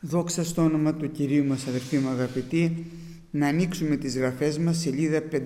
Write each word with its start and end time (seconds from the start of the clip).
Δόξα 0.00 0.44
στο 0.44 0.62
όνομα 0.62 0.94
του 0.94 1.12
Κυρίου 1.12 1.44
μας 1.44 1.66
αδερφοί 1.66 1.98
μου 1.98 2.08
αγαπητοί, 2.08 2.86
να 3.30 3.48
ανοίξουμε 3.48 3.96
τις 3.96 4.18
γραφές 4.18 4.58
μας 4.58 4.78
σελίδα 4.78 5.22
561 5.32 5.36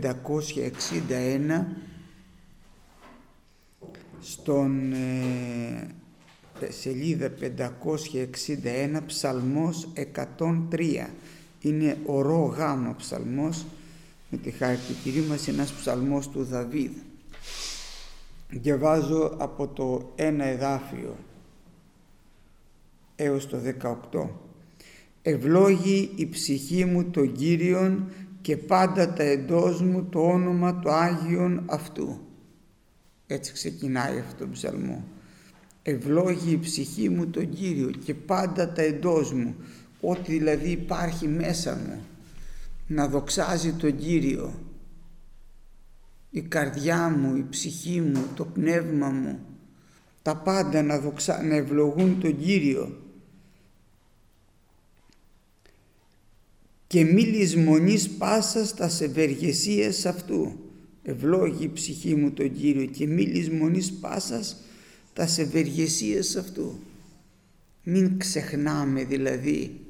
στον 4.21 4.93
ε, 4.93 5.89
σελίδα 6.69 7.31
561 7.41 9.01
ψαλμός 9.07 9.89
103 10.39 11.07
είναι 11.61 11.97
ο 12.07 12.21
ρο 12.21 12.55
γάμα 12.57 12.95
ψαλμός 12.97 13.65
με 14.31 14.39
τη 14.39 14.51
χάρη 14.51 14.77
του 14.77 14.95
Κυρίου 15.03 15.25
μας 15.29 15.49
ένας 15.49 15.73
ψαλμός 15.73 16.29
του 16.29 16.45
Δαβίδ. 16.45 16.93
Διαβάζω 18.49 19.35
από 19.39 19.67
το 19.67 20.13
ένα 20.17 20.45
εδάφιο 20.45 21.17
έως 23.23 23.49
το 23.49 23.59
18 24.13 24.29
Ευλόγη 25.23 26.13
η 26.17 26.29
ψυχή 26.29 26.85
μου 26.85 27.05
το 27.05 27.27
Κύριον 27.27 28.11
και 28.41 28.57
πάντα 28.57 29.13
τα 29.13 29.23
εντός 29.23 29.83
μου 29.83 30.05
το 30.05 30.21
όνομα 30.21 30.75
του 30.75 30.91
Άγιον 30.91 31.63
αυτού. 31.67 32.21
Έτσι 33.27 33.53
ξεκινάει 33.53 34.19
αυτό 34.19 34.45
το 34.45 34.51
ψαλμό. 34.53 35.05
Ευλόγη 35.83 36.51
η 36.51 36.59
ψυχή 36.59 37.09
μου 37.09 37.27
τον 37.27 37.49
Κύριο 37.49 37.91
και 38.05 38.15
πάντα 38.15 38.73
τα 38.73 38.83
εντός 38.83 39.33
μου, 39.33 39.55
ό,τι 40.01 40.33
δηλαδή 40.33 40.71
υπάρχει 40.71 41.29
μέσα 41.29 41.79
μου, 41.87 42.01
να 42.87 43.09
δοξάζει 43.09 43.73
τον 43.73 43.97
Κύριο. 43.97 44.55
Η 46.31 46.41
καρδιά 46.41 47.09
μου, 47.09 47.37
η 47.37 47.47
ψυχή 47.51 48.01
μου, 48.01 48.23
το 48.35 48.45
πνεύμα 48.45 49.09
μου, 49.09 49.39
τα 50.23 50.37
πάντα 50.37 50.83
να, 50.83 50.99
δοξα... 50.99 51.43
να 51.43 51.55
ευλογούν 51.55 52.21
τον 52.21 52.39
Κύριο 52.39 52.95
και 56.91 57.05
μη 57.05 57.23
λησμονείς 57.23 58.09
πάσας 58.09 58.75
τα 58.75 58.91
ευεργεσίες 59.01 60.07
αυτού. 60.07 60.53
Ευλόγη 61.03 61.65
η 61.65 61.71
ψυχή 61.73 62.15
μου 62.15 62.31
τον 62.31 62.53
Κύριο 62.53 62.85
και 62.85 63.07
μη 63.07 63.23
λησμονείς 63.23 63.93
πάσας 63.93 64.57
τα 65.13 65.29
ευεργεσίες 65.39 66.37
αυτού. 66.37 66.79
Μην 67.83 68.19
ξεχνάμε 68.19 69.05
δηλαδή 69.05 69.81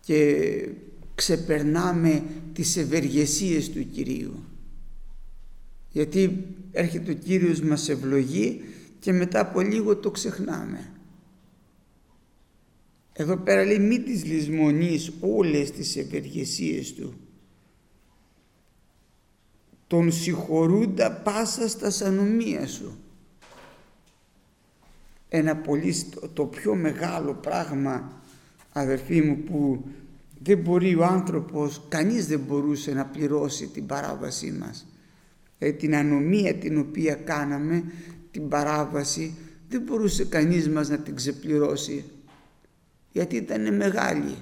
και 0.00 0.68
ξεπερνάμε 1.14 2.22
τις 2.52 2.76
ευεργεσίες 2.76 3.70
του 3.70 3.90
Κυρίου. 3.90 4.44
Γιατί 5.92 6.44
έρχεται 6.72 7.10
ο 7.10 7.14
Κύριος 7.14 7.60
μας 7.60 7.88
ευλογεί 7.88 8.60
και 8.98 9.12
μετά 9.12 9.40
από 9.40 9.60
λίγο 9.60 9.96
το 9.96 10.10
ξεχνάμε. 10.10 10.90
Εδώ 13.20 13.36
πέρα 13.36 13.64
λέει 13.64 13.78
μη 13.78 14.00
τις 14.00 14.24
λησμονείς 14.24 15.12
όλες 15.20 15.70
τις 15.70 15.96
ευεργεσίες 15.96 16.94
του. 16.94 17.14
Τον 19.86 20.12
συγχωρούντα 20.12 21.12
πάσα 21.12 21.68
στα 21.68 21.90
σανομία 21.90 22.66
σου. 22.66 22.98
Ένα 25.28 25.56
πολύ, 25.56 25.94
το 26.32 26.44
πιο 26.44 26.74
μεγάλο 26.74 27.34
πράγμα 27.34 28.22
αδερφοί 28.72 29.22
μου 29.22 29.36
που 29.36 29.84
δεν 30.42 30.58
μπορεί 30.58 30.94
ο 30.94 31.04
άνθρωπος, 31.04 31.82
κανείς 31.88 32.26
δεν 32.26 32.40
μπορούσε 32.40 32.92
να 32.92 33.06
πληρώσει 33.06 33.66
την 33.66 33.86
παράβασή 33.86 34.50
μας. 34.50 34.86
Ε, 35.58 35.72
την 35.72 35.96
ανομία 35.96 36.54
την 36.54 36.78
οποία 36.78 37.14
κάναμε, 37.14 37.84
την 38.30 38.48
παράβαση, 38.48 39.34
δεν 39.68 39.82
μπορούσε 39.82 40.24
κανείς 40.24 40.68
μας 40.68 40.88
να 40.88 40.98
την 40.98 41.14
ξεπληρώσει 41.14 42.04
γιατί 43.18 43.36
ήταν 43.36 43.76
μεγάλη. 43.76 44.34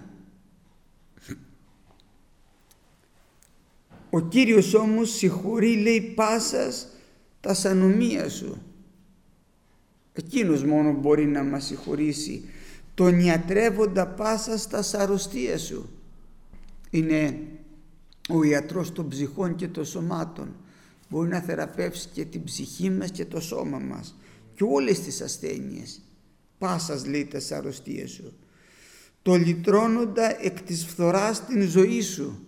Ο 4.11 4.21
Κύριος 4.21 4.75
όμως 4.75 5.11
συγχωρεί 5.11 5.77
λέει 5.77 6.01
πάσας 6.01 6.89
τα 7.41 7.55
σανομία 7.55 8.29
σου. 8.29 8.63
Εκείνος 10.13 10.65
μόνο 10.65 10.93
μπορεί 10.93 11.27
να 11.27 11.43
μας 11.43 11.65
συγχωρήσει 11.65 12.45
τον 12.95 13.21
ιατρεύοντα 13.21 14.07
πάσα 14.07 14.59
στα 14.59 14.83
σαρωστία 14.83 15.59
σου. 15.59 15.91
Είναι 16.91 17.39
ο 18.29 18.43
ιατρός 18.43 18.93
των 18.93 19.09
ψυχών 19.09 19.55
και 19.55 19.69
των 19.69 19.85
σωμάτων. 19.85 20.57
Μπορεί 21.09 21.29
να 21.29 21.41
θεραπεύσει 21.41 22.09
και 22.13 22.25
την 22.25 22.45
ψυχή 22.45 22.91
μας 22.91 23.11
και 23.11 23.25
το 23.25 23.41
σώμα 23.41 23.79
μας 23.79 24.17
και 24.55 24.65
όλες 24.65 25.01
τις 25.01 25.21
ασθένειες. 25.21 26.01
Πάσας 26.59 27.07
λέει 27.07 27.25
τα 27.25 27.41
σαρωστία 27.41 28.07
σου 28.07 28.35
το 29.27 29.35
λυτρώνοντα 29.35 30.45
εκ 30.45 30.63
της 30.63 30.85
φθοράς 30.87 31.47
την 31.47 31.63
ζωή 31.63 32.01
σου. 32.01 32.47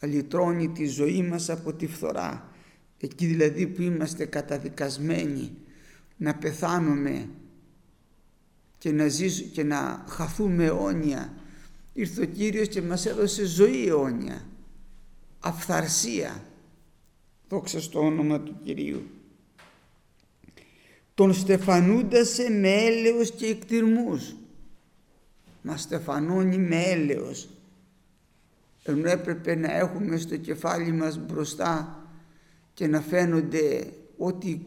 Λυτρώνει 0.00 0.68
τη 0.68 0.86
ζωή 0.86 1.22
μας 1.22 1.50
από 1.50 1.72
τη 1.72 1.86
φθορά. 1.86 2.52
Εκεί 2.98 3.26
δηλαδή 3.26 3.66
που 3.66 3.82
είμαστε 3.82 4.24
καταδικασμένοι 4.24 5.50
να 6.16 6.34
πεθάνουμε 6.34 7.28
και 8.78 8.92
να, 8.92 9.08
ζήσουμε, 9.08 9.48
και 9.48 9.62
να 9.62 10.04
χαθούμε 10.08 10.64
αιώνια. 10.64 11.34
Ήρθε 11.92 12.22
ο 12.22 12.26
Κύριος 12.26 12.68
και 12.68 12.82
μας 12.82 13.06
έδωσε 13.06 13.44
ζωή 13.44 13.86
αιώνια. 13.86 14.46
Αφθαρσία. 15.40 16.44
Δόξα 17.48 17.80
στο 17.80 18.00
όνομα 18.00 18.40
του 18.40 18.60
Κυρίου. 18.64 19.02
Τον 21.14 21.34
στεφανούντασε 21.34 22.50
με 22.50 22.72
έλεος 22.72 23.30
και 23.30 23.46
εκτιρμούς 23.46 24.37
μας 25.68 25.80
στεφανώνει 25.80 26.58
με 26.58 26.82
έλεος. 26.82 27.48
Ενώ 28.82 29.08
έπρεπε 29.08 29.54
να 29.54 29.76
έχουμε 29.76 30.16
στο 30.16 30.36
κεφάλι 30.36 30.92
μας 30.92 31.18
μπροστά 31.18 32.02
και 32.74 32.86
να 32.86 33.00
φαίνονται 33.00 33.92
ότι 34.16 34.64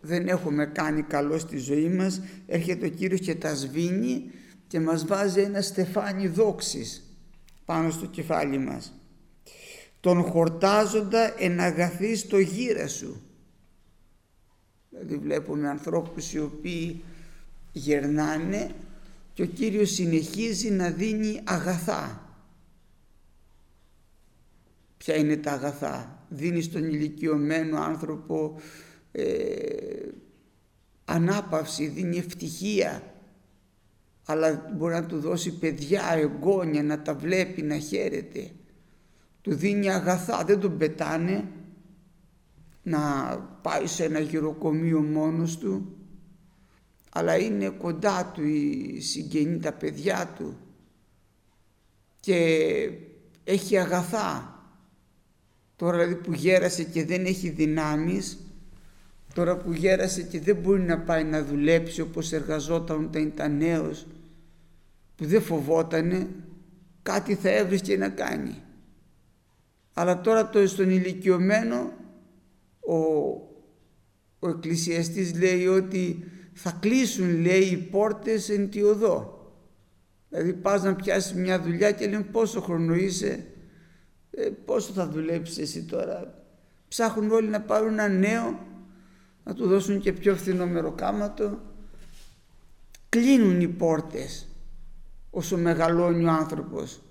δεν 0.00 0.28
έχουμε 0.28 0.66
κάνει 0.66 1.02
καλό 1.02 1.38
στη 1.38 1.56
ζωή 1.56 1.88
μας 1.88 2.20
έρχεται 2.46 2.86
ο 2.86 2.88
Κύριος 2.88 3.20
και 3.20 3.34
τα 3.34 3.54
σβήνει 3.54 4.30
και 4.66 4.80
μας 4.80 5.06
βάζει 5.06 5.40
ένα 5.40 5.60
στεφάνι 5.60 6.28
δόξης 6.28 7.02
πάνω 7.64 7.90
στο 7.90 8.06
κεφάλι 8.06 8.58
μας. 8.58 8.92
Τον 10.00 10.22
χορτάζοντα 10.22 11.42
εναγαθείς 11.42 12.20
στο 12.20 12.38
γύρα 12.38 12.88
σου. 12.88 13.22
Δηλαδή 14.90 15.16
βλέπουμε 15.16 15.68
ανθρώπους 15.68 16.32
οι 16.32 16.38
οποίοι 16.38 17.02
γερνάνε 17.72 18.70
και 19.34 19.42
ο 19.42 19.46
Κύριος 19.46 19.90
συνεχίζει 19.90 20.70
να 20.70 20.90
δίνει 20.90 21.40
αγαθά. 21.44 22.28
Ποια 24.96 25.16
είναι 25.16 25.36
τα 25.36 25.52
αγαθά; 25.52 26.26
Δίνει 26.28 26.62
στον 26.62 26.84
ηλικιωμένο 26.84 27.80
άνθρωπο 27.80 28.60
ε, 29.12 29.24
ανάπαυση, 31.04 31.86
δίνει 31.86 32.16
ευτυχία 32.16 33.14
αλλά 34.26 34.70
μπορεί 34.76 34.94
να 34.94 35.06
του 35.06 35.20
δώσει 35.20 35.58
παιδιά, 35.58 36.02
εγγόνια, 36.14 36.82
να 36.82 37.02
τα 37.02 37.14
βλέπει, 37.14 37.62
να 37.62 37.78
χαίρεται. 37.78 38.50
Του 39.40 39.54
δίνει 39.54 39.90
αγαθά, 39.90 40.44
δεν 40.44 40.60
τον 40.60 40.78
πετάνε 40.78 41.48
να 42.82 43.00
πάει 43.62 43.86
σε 43.86 44.04
ένα 44.04 44.18
γυροκομείο 44.18 45.00
μόνος 45.00 45.58
του 45.58 45.96
αλλά 47.16 47.36
είναι 47.36 47.68
κοντά 47.68 48.30
του 48.34 48.42
η 48.42 49.00
συγγενή, 49.00 49.58
τα 49.58 49.72
παιδιά 49.72 50.32
του 50.36 50.56
και 52.20 52.90
έχει 53.44 53.78
αγαθά. 53.78 54.58
Τώρα 55.76 55.92
δηλαδή 55.98 56.14
που 56.14 56.32
γέρασε 56.32 56.84
και 56.84 57.04
δεν 57.04 57.24
έχει 57.24 57.48
δυνάμεις, 57.48 58.38
τώρα 59.34 59.56
που 59.56 59.72
γέρασε 59.72 60.22
και 60.22 60.40
δεν 60.40 60.56
μπορεί 60.56 60.80
να 60.80 60.98
πάει 60.98 61.24
να 61.24 61.44
δουλέψει 61.44 62.00
όπως 62.00 62.32
εργαζόταν 62.32 63.04
όταν 63.04 63.22
ήταν 63.22 63.56
νέος, 63.56 64.06
που 65.16 65.26
δεν 65.26 65.42
φοβότανε, 65.42 66.28
κάτι 67.02 67.34
θα 67.34 67.50
έβρισκε 67.50 67.96
να 67.96 68.08
κάνει. 68.08 68.54
Αλλά 69.92 70.20
τώρα 70.20 70.48
το 70.48 70.66
στον 70.66 70.90
ηλικιωμένο 70.90 71.92
ο, 72.80 72.96
ο 74.38 74.48
εκκλησιαστής 74.48 75.34
λέει 75.38 75.66
ότι 75.66 76.28
θα 76.54 76.78
κλείσουν 76.80 77.40
λέει 77.40 77.62
οι 77.62 77.76
πόρτες 77.76 78.48
εν 78.48 78.70
τη 78.70 78.82
οδό. 78.82 79.38
Δηλαδή 80.28 80.52
πας 80.52 80.82
να 80.82 80.94
πιάσεις 80.94 81.34
μια 81.34 81.60
δουλειά 81.60 81.92
και 81.92 82.08
λένε 82.08 82.22
πόσο 82.22 82.60
χρόνο 82.60 82.94
είσαι, 82.94 83.46
ε, 84.30 84.48
πόσο 84.64 84.92
θα 84.92 85.08
δουλέψεις 85.08 85.58
εσύ 85.58 85.84
τώρα; 85.84 86.44
Ψάχνουν 86.88 87.30
όλοι 87.30 87.48
να 87.48 87.60
πάρουν 87.60 87.92
ένα 87.92 88.08
νέο, 88.08 88.58
να 89.44 89.54
του 89.54 89.66
δώσουν 89.66 90.00
και 90.00 90.12
πιο 90.12 90.36
φθηνό 90.36 90.66
μεροκάματο. 90.66 91.60
Κλείνουν 93.08 93.60
οι 93.60 93.68
πόρτες 93.68 94.48
όσο 95.30 95.56
μεγαλώνει 95.56 96.24
ο 96.24 96.30
άνθρωπος. 96.30 97.02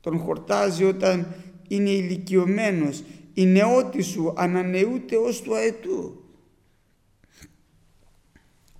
Τον 0.00 0.18
χορτάζει 0.18 0.84
όταν 0.84 1.34
είναι 1.68 1.90
ηλικιωμένος. 1.90 3.02
Η 3.34 3.46
νεότη 3.46 4.02
σου 4.02 4.32
ανανεούται 4.36 5.16
ως 5.16 5.42
του 5.42 5.54
αετού. 5.54 6.24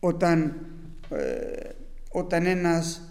Όταν, 0.00 0.66
ε, 1.10 1.68
όταν 2.10 2.46
ένας 2.46 3.02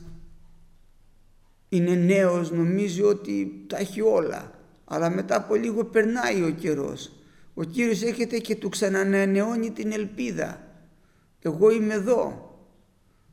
είναι 1.70 1.96
νέος 1.96 2.52
νομίζει 2.52 3.02
ότι 3.02 3.66
τα 3.68 3.78
έχει 3.78 4.02
όλα 4.02 4.59
αλλά 4.91 5.09
μετά 5.09 5.36
από 5.36 5.56
λίγο 5.56 5.86
περνάει 5.86 6.44
ο 6.44 6.50
καιρός. 6.50 7.12
Ο 7.53 7.63
Κύριος 7.63 8.01
έρχεται 8.01 8.38
και 8.38 8.56
του 8.56 8.69
ξανανανεώνει 8.69 9.71
την 9.71 9.91
ελπίδα. 9.91 10.62
Εγώ 11.39 11.69
είμαι 11.71 11.94
εδώ. 11.94 12.53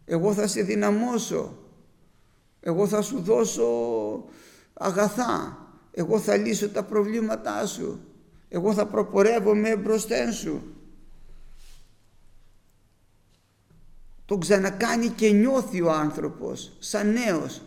Εγώ 0.05 0.33
θα 0.33 0.47
σε 0.47 0.63
δυναμώσω. 0.63 1.59
Εγώ 2.61 2.87
θα 2.87 3.03
σου 3.03 3.21
δώσω 3.21 3.69
αγαθά. 4.73 5.59
Εγώ 5.91 6.19
θα 6.19 6.37
λύσω 6.37 6.69
τα 6.69 6.83
προβλήματά 6.85 7.67
σου. 7.67 8.01
Εγώ 8.49 8.73
θα 8.73 8.87
προπορεύομαι 8.87 9.77
μπροστά 9.77 10.33
σου. 10.33 10.63
Τον 14.25 14.41
ξανακάνει 14.41 15.09
και 15.09 15.31
νιώθει 15.31 15.81
ο 15.81 15.93
άνθρωπος 15.93 16.77
σαν 16.79 17.13
νέος 17.13 17.63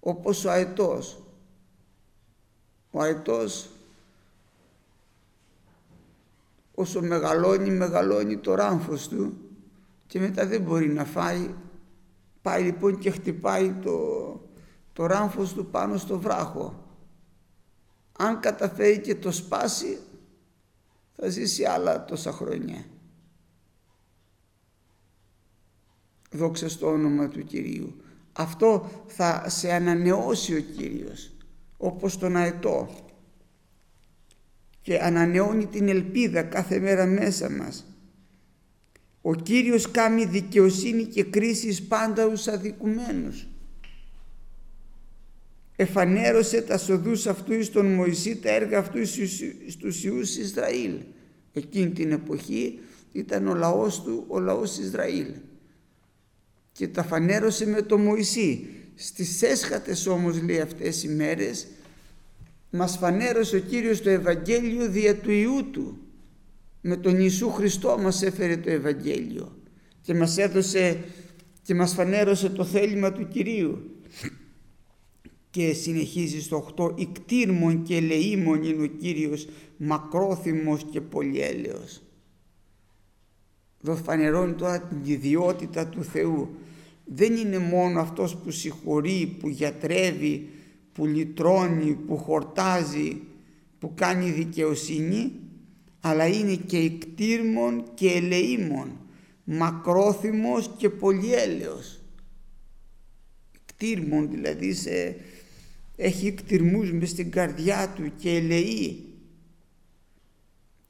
όπως 0.00 0.44
ο 0.44 0.50
αετός. 0.50 1.23
Ο 2.96 3.00
αετός 3.00 3.70
όσο 6.74 7.02
μεγαλώνει, 7.02 7.70
μεγαλώνει 7.70 8.36
το 8.36 8.54
ράμφος 8.54 9.08
του 9.08 9.36
και 10.06 10.20
μετά 10.20 10.46
δεν 10.46 10.62
μπορεί 10.62 10.88
να 10.88 11.04
φάει. 11.04 11.54
Πάει 12.42 12.62
λοιπόν 12.62 12.98
και 12.98 13.10
χτυπάει 13.10 13.72
το, 13.72 13.98
το 14.92 15.06
ράμφος 15.06 15.52
του 15.52 15.66
πάνω 15.66 15.96
στο 15.96 16.18
βράχο. 16.18 16.84
Αν 18.18 18.40
καταφέρει 18.40 19.00
και 19.00 19.14
το 19.14 19.32
σπάσει 19.32 19.98
θα 21.16 21.28
ζήσει 21.28 21.64
άλλα 21.64 22.04
τόσα 22.04 22.32
χρόνια. 22.32 22.84
Δόξα 26.30 26.68
στο 26.68 26.86
όνομα 26.86 27.28
του 27.28 27.44
Κυρίου. 27.44 27.96
Αυτό 28.32 28.90
θα 29.06 29.48
σε 29.48 29.72
ανανεώσει 29.72 30.56
ο 30.56 30.60
Κύριος 30.60 31.33
όπως 31.84 32.18
τον 32.18 32.36
αετό 32.36 32.88
και 34.80 34.98
ανανεώνει 34.98 35.66
την 35.66 35.88
ελπίδα 35.88 36.42
κάθε 36.42 36.78
μέρα 36.78 37.06
μέσα 37.06 37.50
μας. 37.50 37.84
Ο 39.22 39.34
Κύριος 39.34 39.90
κάνει 39.90 40.24
δικαιοσύνη 40.24 41.04
και 41.04 41.24
κρίσεις 41.24 41.82
πάντα 41.82 42.24
ους 42.24 42.46
αδικουμένους. 42.48 43.46
Εφανέρωσε 45.76 46.62
τα 46.62 46.78
σοδούς 46.78 47.26
αυτού 47.26 47.52
εις 47.52 47.70
τον 47.70 47.86
Μωυσή 47.86 48.36
τα 48.36 48.50
έργα 48.50 48.78
αυτού 48.78 49.06
στους 49.68 50.04
Ιούς 50.04 50.36
Ισραήλ. 50.36 51.00
Εκείνη 51.52 51.90
την 51.90 52.12
εποχή 52.12 52.78
ήταν 53.12 53.46
ο 53.46 53.54
λαός 53.54 54.02
του, 54.02 54.24
ο 54.28 54.38
λαός 54.38 54.78
Ισραήλ 54.78 55.26
και 56.72 56.88
τα 56.88 57.02
φανέρωσε 57.02 57.66
με 57.66 57.82
το 57.82 57.98
Μωυσή. 57.98 58.68
Στις 58.94 59.42
έσχατες 59.42 60.06
όμως 60.06 60.42
λέει 60.42 60.60
αυτές 60.60 61.02
οι 61.02 61.08
μέρες 61.08 61.66
μας 62.70 62.96
φανέρωσε 62.96 63.56
ο 63.56 63.58
Κύριος 63.58 64.02
το 64.02 64.10
Ευαγγέλιο 64.10 64.88
δια 64.88 65.16
του 65.16 65.30
Ιού 65.30 65.70
Του. 65.70 65.98
Με 66.80 66.96
τον 66.96 67.18
Ιησού 67.20 67.50
Χριστό 67.50 67.98
μας 67.98 68.22
έφερε 68.22 68.56
το 68.56 68.70
Ευαγγέλιο 68.70 69.56
και 70.00 70.14
μας 70.14 70.38
έδωσε 70.38 71.04
και 71.62 71.74
μας 71.74 71.92
φανέρωσε 71.94 72.48
το 72.48 72.64
θέλημα 72.64 73.12
του 73.12 73.28
Κυρίου. 73.28 73.90
Και 75.50 75.72
συνεχίζει 75.72 76.40
στο 76.40 76.74
8 76.76 76.92
«Ικτήρμον 76.96 77.82
και 77.82 77.96
ελεήμον 77.96 78.62
είναι 78.62 78.82
ο 78.82 78.86
Κύριος, 78.86 79.48
μακρόθυμος 79.76 80.86
και 80.90 81.00
πολυέλεος». 81.00 82.02
Εδώ 83.84 83.96
φανερώνει 83.96 84.52
τώρα 84.52 84.80
την 84.80 84.98
ιδιότητα 85.04 85.86
του 85.86 86.04
Θεού 86.04 86.48
δεν 87.04 87.36
είναι 87.36 87.58
μόνο 87.58 88.00
αυτός 88.00 88.36
που 88.36 88.50
συγχωρεί, 88.50 89.36
που 89.40 89.48
γιατρεύει, 89.48 90.48
που 90.92 91.06
λυτρώνει, 91.06 91.94
που 91.94 92.16
χορτάζει, 92.16 93.20
που 93.78 93.92
κάνει 93.94 94.30
δικαιοσύνη, 94.30 95.32
αλλά 96.00 96.26
είναι 96.26 96.54
και 96.54 96.78
εκτήρμον 96.78 97.84
και 97.94 98.10
ελεήμον, 98.10 98.90
μακρόθυμος 99.44 100.70
και 100.76 100.88
πολυέλεος. 100.88 102.00
Εκτήρμον 103.62 104.30
δηλαδή 104.30 104.72
σε, 104.72 105.16
έχει 105.96 106.26
εκτυρμούς 106.26 106.92
μες 106.92 107.10
στην 107.10 107.30
καρδιά 107.30 107.92
του 107.96 108.12
και 108.16 108.30
ελεεί. 108.30 109.04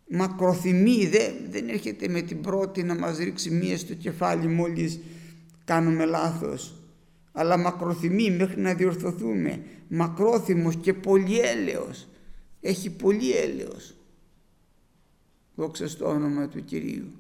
Μακροθυμεί, 0.09 1.07
δεν, 1.07 1.35
δεν 1.51 1.69
έρχεται 1.69 2.09
με 2.09 2.23
την 2.23 2.41
πρώτη 2.41 2.83
να 2.83 2.95
μας 2.95 3.19
ρίξει 3.19 3.51
μία 3.51 3.79
στο 3.79 3.95
κεφάλι 3.95 4.47
μόλις 4.47 5.01
κάνουμε 5.65 6.05
λάθος. 6.05 6.75
Αλλά 7.33 7.57
μακροθυμεί 7.57 8.31
μέχρι 8.31 8.61
να 8.61 8.75
διορθωθούμε. 8.75 9.63
Μακρόθυμος 9.89 10.77
και 10.77 10.95
πολύ 10.95 11.39
έλεος 11.39 12.09
έχει 12.61 12.91
πολύ 12.91 13.37
έλεος 13.37 13.95
δόξα 15.55 15.89
στο 15.89 16.07
όνομα 16.07 16.49
του 16.49 16.65
Κυρίου. 16.65 17.13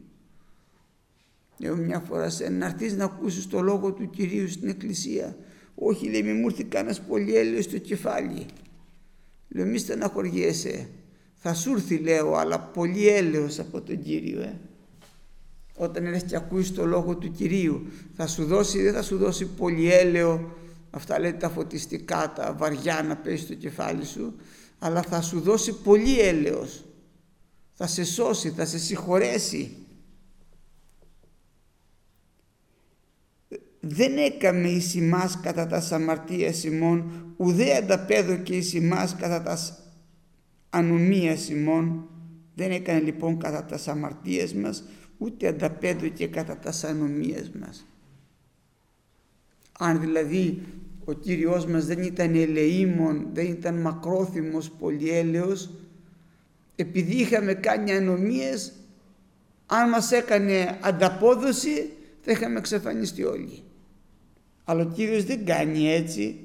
Λέω 1.58 1.76
μια 1.76 2.00
φορά 2.00 2.30
σε 2.30 2.48
να 2.48 2.66
έρθεις 2.66 2.96
να 2.96 3.04
ακούσεις 3.04 3.46
το 3.46 3.60
λόγο 3.60 3.92
του 3.92 4.10
Κυρίου 4.10 4.48
στην 4.48 4.68
εκκλησία. 4.68 5.36
Όχι 5.74 6.10
λέει 6.10 6.22
μη 6.22 6.32
μου 6.32 6.46
έρθει 6.46 6.64
κανένας 6.64 7.00
πολύ 7.00 7.36
έλεος 7.36 7.64
στο 7.64 7.78
κεφάλι. 7.78 8.46
Λέω 9.48 9.66
μη 9.66 9.78
στεναχωριέσαι. 9.78 10.88
Θα 11.34 11.54
σου 11.54 11.72
έρθει 11.72 11.96
λέω 11.96 12.34
αλλά 12.34 12.60
πολύ 12.60 13.08
έλεος 13.08 13.58
από 13.58 13.80
τον 13.80 14.02
Κύριο 14.02 14.40
ε 14.40 14.60
όταν 15.76 16.06
έρθει 16.06 16.26
και 16.26 16.36
ακούεις 16.36 16.72
το 16.72 16.86
λόγο 16.86 17.16
του 17.16 17.30
Κυρίου 17.30 17.86
θα 18.16 18.26
σου 18.26 18.44
δώσει, 18.44 18.82
δεν 18.82 18.92
θα 18.92 19.02
σου 19.02 19.16
δώσει 19.16 19.46
πολύ 19.46 19.92
έλαιο 19.92 20.56
αυτά 20.90 21.18
λέει 21.18 21.32
τα 21.32 21.48
φωτιστικά, 21.48 22.32
τα 22.36 22.54
βαριά 22.58 23.02
να 23.02 23.16
πέσει 23.16 23.44
στο 23.44 23.54
κεφάλι 23.54 24.04
σου 24.04 24.34
αλλά 24.78 25.02
θα 25.02 25.22
σου 25.22 25.40
δώσει 25.40 25.72
πολύ 25.72 26.20
έλεος 26.20 26.84
θα 27.74 27.86
σε 27.86 28.04
σώσει, 28.04 28.50
θα 28.50 28.66
σε 28.66 28.78
συγχωρέσει. 28.78 29.76
Δεν 33.80 34.16
έκαμε 34.16 34.68
εις 34.68 34.94
ημάς 34.94 35.40
κατά 35.40 35.66
τα 35.66 35.88
αμαρτίας 35.90 36.64
ημών 36.64 37.12
ουδέ 37.36 37.76
ανταπέδωκε 37.76 38.56
εις 38.56 38.74
ημάς 38.74 39.16
κατά 39.16 39.42
τα 39.42 39.58
ανομίας 40.70 41.48
ημών 41.48 42.08
δεν 42.54 42.70
έκανε 42.70 43.00
λοιπόν 43.00 43.38
κατά 43.38 43.64
τα 43.64 43.92
αμαρτίες 43.92 44.54
μας 44.54 44.84
ούτε 45.24 45.48
ανταπέδωκε 45.48 46.26
κατά 46.26 46.56
τα 46.56 46.72
σανομίες 46.72 47.50
μας. 47.60 47.86
Αν 49.78 50.00
δηλαδή 50.00 50.62
ο 51.04 51.12
Κύριος 51.12 51.66
μας 51.66 51.86
δεν 51.86 52.02
ήταν 52.02 52.34
ελεήμων, 52.34 53.26
δεν 53.32 53.46
ήταν 53.46 53.80
μακρόθυμος 53.80 54.70
πολυέλεος, 54.70 55.70
επειδή 56.76 57.14
είχαμε 57.14 57.54
κάνει 57.54 57.92
ανομίες, 57.92 58.72
αν 59.66 59.88
μας 59.88 60.12
έκανε 60.12 60.78
ανταπόδοση 60.82 61.90
θα 62.20 62.32
είχαμε 62.32 62.58
εξαφανιστεί 62.58 63.24
όλοι. 63.24 63.62
Αλλά 64.64 64.82
ο 64.82 64.92
Κύριος 64.94 65.24
δεν 65.24 65.44
κάνει 65.44 65.88
έτσι, 65.88 66.38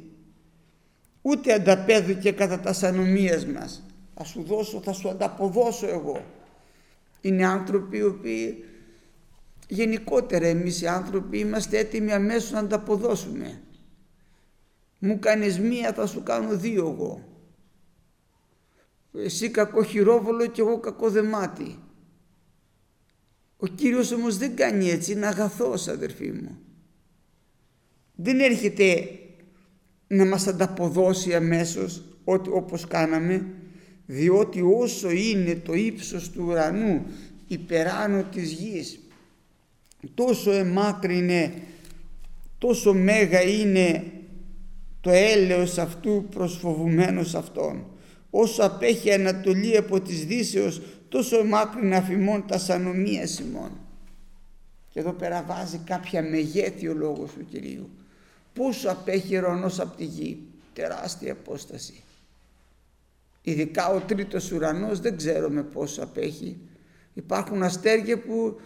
ούτε 1.21 1.53
ανταπέδωκε 1.53 2.31
κατά 2.31 2.59
τα 2.59 2.73
σανομίες 2.73 3.45
μας. 3.45 3.83
Θα 4.15 4.23
σου 4.23 4.43
δώσω, 4.43 4.81
θα 4.81 4.93
σου 4.93 5.09
ανταποδώσω 5.09 5.87
εγώ. 5.87 6.25
Είναι 7.21 7.45
άνθρωποι 7.45 7.97
οι 7.97 8.03
οποίοι 8.03 8.63
γενικότερα 9.69 10.47
εμείς 10.47 10.81
οι 10.81 10.87
άνθρωποι 10.87 11.39
είμαστε 11.39 11.77
έτοιμοι 11.77 12.11
αμέσως 12.11 12.51
να 12.51 12.59
ανταποδώσουμε. 12.59 13.61
Μου 14.99 15.19
κάνεις 15.19 15.59
μία 15.59 15.93
θα 15.93 16.07
σου 16.07 16.23
κάνω 16.23 16.57
δύο 16.57 16.89
εγώ. 16.89 17.23
Εσύ 19.13 19.49
κακό 19.49 19.83
χειρόβολο 19.83 20.47
και 20.47 20.61
εγώ 20.61 20.79
κακό 20.79 21.09
δεμάτι. 21.09 21.79
Ο 23.57 23.67
Κύριος 23.67 24.11
όμως 24.11 24.37
δεν 24.37 24.55
κάνει 24.55 24.89
έτσι, 24.89 25.11
είναι 25.11 25.27
αγαθός 25.27 25.87
αδερφοί 25.87 26.31
μου. 26.31 26.59
Δεν 28.15 28.39
έρχεται 28.39 29.09
να 30.07 30.25
μας 30.25 30.47
ανταποδώσει 30.47 31.35
αμέσως 31.35 32.03
ό,τι, 32.23 32.49
όπως 32.49 32.87
κάναμε 32.87 33.45
διότι 34.05 34.61
όσο 34.61 35.09
είναι 35.09 35.55
το 35.55 35.73
ύψος 35.73 36.29
του 36.29 36.45
ουρανού 36.47 37.05
υπεράνω 37.47 38.23
της 38.23 38.51
γης 38.51 38.99
τόσο 40.13 40.51
εμάκρυνε 40.51 41.53
τόσο 42.57 42.93
μέγα 42.93 43.41
είναι 43.41 44.03
το 45.01 45.09
έλεος 45.09 45.77
αυτού 45.77 46.25
προσφοβουμένος 46.29 47.35
αυτόν 47.35 47.85
όσο 48.29 48.63
απέχει 48.63 49.13
Ανατολή 49.13 49.77
από 49.77 50.01
της 50.01 50.25
Δύσεως 50.25 50.81
τόσο 51.09 51.43
μάκρυνα 51.43 51.97
αφημών 51.97 52.47
τα 52.47 52.57
σανομία 52.57 53.27
ημών. 53.41 53.71
Και 54.89 54.99
εδώ 54.99 55.11
πέρα 55.11 55.43
βάζει 55.47 55.77
κάποια 55.77 56.21
μεγέθη 56.21 56.87
ο 56.87 56.93
λόγος 56.93 57.31
του 57.31 57.45
Κυρίου. 57.45 57.89
Πόσο 58.53 58.89
απέχει 58.89 59.37
ουρανός 59.37 59.79
από 59.79 59.97
τη 59.97 60.03
γη. 60.03 60.37
Τεράστια 60.73 61.31
απόσταση. 61.31 62.03
Ειδικά 63.41 63.89
ο 63.89 63.99
τρίτος 63.99 64.51
ουρανός 64.51 64.99
δεν 64.99 65.17
ξέρουμε 65.17 65.63
πόσο 65.63 66.03
απέχει. 66.03 66.57
Υπάρχουν 67.13 67.63
αστέρια 67.63 68.19
που 68.19 68.59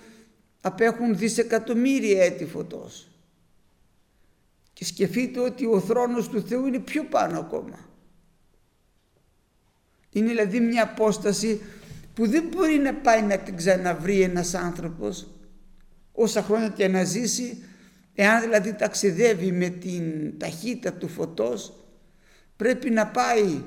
απέχουν 0.65 1.17
δισεκατομμύρια 1.17 2.23
έτη 2.23 2.45
φωτός. 2.45 3.07
Και 4.73 4.85
σκεφτείτε 4.85 5.39
ότι 5.39 5.65
ο 5.65 5.79
θρόνος 5.79 6.29
του 6.29 6.41
Θεού 6.41 6.65
είναι 6.65 6.79
πιο 6.79 7.03
πάνω 7.03 7.39
ακόμα. 7.39 7.79
Είναι 10.09 10.27
δηλαδή 10.27 10.59
μια 10.59 10.83
απόσταση 10.83 11.61
που 12.13 12.27
δεν 12.27 12.43
μπορεί 12.47 12.77
να 12.77 12.93
πάει 12.93 13.21
να 13.21 13.37
την 13.37 13.55
ξαναβρει 13.55 14.21
ένας 14.21 14.53
άνθρωπος 14.53 15.27
όσα 16.11 16.41
χρόνια 16.41 16.69
και 16.69 16.87
να 16.87 17.03
ζήσει 17.03 17.63
εάν 18.15 18.41
δηλαδή 18.41 18.73
ταξιδεύει 18.73 19.51
με 19.51 19.69
την 19.69 20.37
ταχύτητα 20.39 20.93
του 20.93 21.07
φωτός 21.07 21.73
πρέπει 22.55 22.89
να 22.89 23.07
πάει 23.07 23.61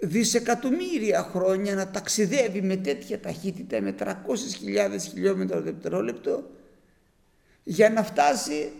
δισεκατομμύρια 0.00 1.22
χρόνια 1.22 1.74
να 1.74 1.88
ταξιδεύει 1.88 2.62
με 2.62 2.76
τέτοια 2.76 3.20
ταχύτητα 3.20 3.80
με 3.80 3.94
300.000 3.98 4.14
χιλιόμετρα 5.00 5.56
το 5.56 5.62
δευτερόλεπτο 5.62 6.50
για 7.64 7.90
να 7.90 8.02
φτάσει 8.02 8.72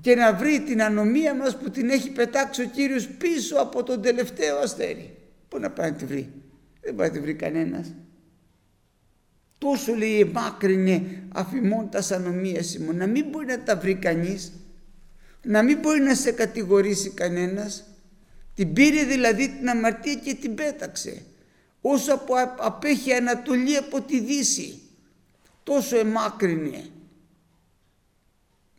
και 0.00 0.14
να 0.14 0.34
βρει 0.34 0.60
την 0.60 0.82
ανομία 0.82 1.34
μας 1.34 1.56
που 1.56 1.70
την 1.70 1.90
έχει 1.90 2.10
πετάξει 2.10 2.62
ο 2.62 2.64
Κύριος 2.64 3.08
πίσω 3.08 3.56
από 3.56 3.82
τον 3.82 4.02
τελευταίο 4.02 4.58
αστέρι. 4.58 5.16
Πού 5.48 5.58
να 5.58 5.70
πάει 5.70 5.90
να 5.90 5.96
τη 5.96 6.04
βρει; 6.04 6.32
Δεν 6.80 6.94
πάει 6.94 7.08
να 7.08 7.14
τη 7.14 7.20
βρει 7.20 7.34
κανένας. 7.34 7.94
Τόσο 9.58 9.94
λέει 9.94 10.20
εμάκρυνε 10.20 11.22
αφημών 11.28 11.90
τα 11.90 12.02
ανομίας 12.14 12.78
μου. 12.78 12.92
Να 12.92 13.06
μην 13.06 13.28
μπορεί 13.28 13.46
να 13.46 13.62
τα 13.62 13.76
βρει 13.76 13.94
κανείς. 13.94 14.52
Να 15.42 15.62
μην 15.62 15.78
μπορεί 15.78 16.00
να 16.00 16.14
σε 16.14 16.32
κατηγορήσει 16.32 17.10
κανένας. 17.10 17.84
Την 18.58 18.72
πήρε 18.72 19.04
δηλαδή 19.04 19.48
την 19.48 19.68
αμαρτία 19.68 20.14
και 20.14 20.34
την 20.34 20.54
πέταξε. 20.54 21.22
Όσο 21.80 22.14
από, 22.14 22.34
απέχει 22.58 23.12
Ανατολή 23.12 23.76
από 23.76 24.00
τη 24.00 24.20
Δύση. 24.20 24.80
Τόσο 25.62 25.98
εμάκρυνε 25.98 26.84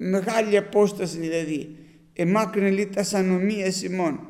μεγάλη 0.02 0.58
απόσταση 0.58 1.18
δηλαδή, 1.18 1.78
εμάκρυνε 2.14 2.70
λέει 2.70 2.88
τα 2.88 3.04
σανομία 3.04 3.74
ημών. 3.84 4.28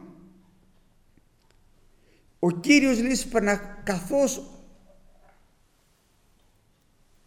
Ο 2.40 2.52
Κύριος 2.52 3.02
λέει 3.02 3.18
καθώς, 3.84 4.44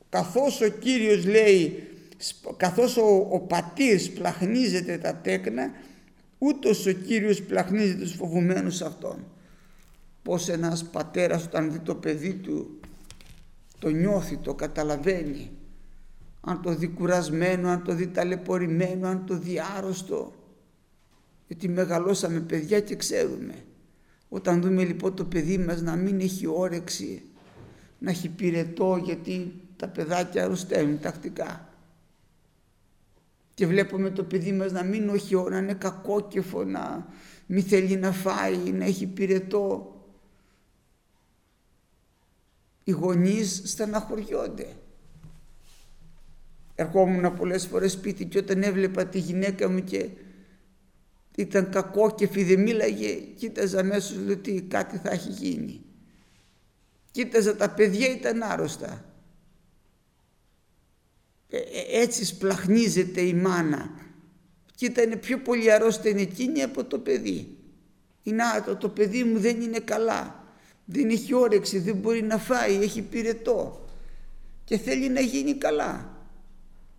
καθώς 0.08 0.60
ο 0.60 0.68
Κύριος 0.68 1.24
λέει, 1.26 1.88
καθώς 2.56 2.96
ο, 2.96 3.28
ο 3.30 3.40
πατήρ 3.40 4.10
πλαχνίζεται 4.10 4.98
τα 4.98 5.14
τέκνα, 5.14 5.70
ούτως 6.42 6.86
ο 6.86 6.92
Κύριος 6.92 7.42
πλαχνίζεται 7.42 8.02
τους 8.02 8.14
φοβουμένους 8.14 8.80
αυτών. 8.80 9.24
Πώς 10.22 10.48
ένας 10.48 10.84
πατέρας 10.84 11.44
όταν 11.44 11.72
δει 11.72 11.78
το 11.78 11.94
παιδί 11.94 12.34
του 12.34 12.80
το 13.78 13.88
νιώθει, 13.88 14.36
το 14.36 14.54
καταλαβαίνει 14.54 15.50
αν 16.40 16.62
το 16.62 16.74
δει 16.74 16.86
κουρασμένο, 16.86 17.68
αν 17.68 17.82
το 17.82 17.94
δει 17.94 18.06
ταλαιπωρημένο, 18.06 19.08
αν 19.08 19.26
το 19.26 19.38
δει 19.38 19.60
άρρωστο. 19.76 20.32
Γιατί 21.46 21.68
μεγαλώσαμε 21.68 22.40
παιδιά 22.40 22.80
και 22.80 22.96
ξέρουμε. 22.96 23.54
Όταν 24.28 24.60
δούμε 24.60 24.84
λοιπόν 24.84 25.14
το 25.14 25.24
παιδί 25.24 25.58
μας 25.58 25.82
να 25.82 25.96
μην 25.96 26.20
έχει 26.20 26.46
όρεξη, 26.46 27.22
να 27.98 28.10
έχει 28.10 28.28
πυρετό 28.28 29.00
γιατί 29.04 29.52
τα 29.76 29.88
παιδάκια 29.88 30.44
αρρωσταίνουν 30.44 31.00
τακτικά. 31.00 31.71
Και 33.54 33.66
βλέπουμε 33.66 34.10
το 34.10 34.24
παιδί 34.24 34.52
μας 34.52 34.72
να 34.72 34.82
μην 34.82 35.08
όχι 35.08 35.34
να 35.34 35.58
είναι 35.58 35.74
κακόκεφο, 35.74 36.64
να 36.64 37.06
μην 37.46 37.62
θέλει 37.62 37.96
να 37.96 38.12
φάει, 38.12 38.56
να 38.56 38.84
έχει 38.84 39.06
πυρετό. 39.06 39.96
Οι 42.84 42.90
γονείς 42.90 43.62
στεναχωριόνται 43.64 44.76
ερχόμουν 46.74 47.36
πολλές 47.36 47.66
φορές 47.66 47.92
σπίτι 47.92 48.24
και 48.24 48.38
όταν 48.38 48.62
έβλεπα 48.62 49.06
τη 49.06 49.18
γυναίκα 49.18 49.70
μου 49.70 49.84
και 49.84 50.08
ήταν 51.36 51.70
κακό 51.70 52.14
και 52.14 52.26
δεν 52.26 52.60
μίλαγε, 52.60 53.14
κοίταζα 53.14 53.80
αμέσως 53.80 54.16
ότι 54.30 54.62
κάτι 54.62 54.96
θα 54.96 55.10
έχει 55.10 55.30
γίνει. 55.30 55.80
Κοίταζα 57.10 57.56
τα 57.56 57.70
παιδιά 57.70 58.10
ήταν 58.10 58.42
άρρωστα. 58.42 59.04
Ε, 61.54 61.56
ε, 61.56 62.02
έτσι 62.02 62.24
σπλαχνίζεται 62.24 63.20
η 63.20 63.34
μάνα. 63.34 63.90
Και 64.74 64.84
ήταν 64.84 65.20
πιο 65.20 65.38
πολύ 65.38 65.72
αρρώστια 65.72 66.14
εκείνη 66.16 66.62
από 66.62 66.84
το 66.84 66.98
παιδί. 66.98 67.56
Είναι 68.22 68.42
το, 68.66 68.76
το 68.76 68.88
παιδί 68.88 69.24
μου 69.24 69.38
δεν 69.38 69.60
είναι 69.60 69.78
καλά, 69.78 70.44
δεν 70.84 71.08
έχει 71.08 71.34
όρεξη, 71.34 71.78
δεν 71.78 71.96
μπορεί 71.96 72.22
να 72.22 72.38
φάει, 72.38 72.74
έχει 72.82 73.02
πυρετό. 73.02 73.84
Και 74.64 74.78
θέλει 74.78 75.08
να 75.08 75.20
γίνει 75.20 75.54
καλά. 75.54 76.16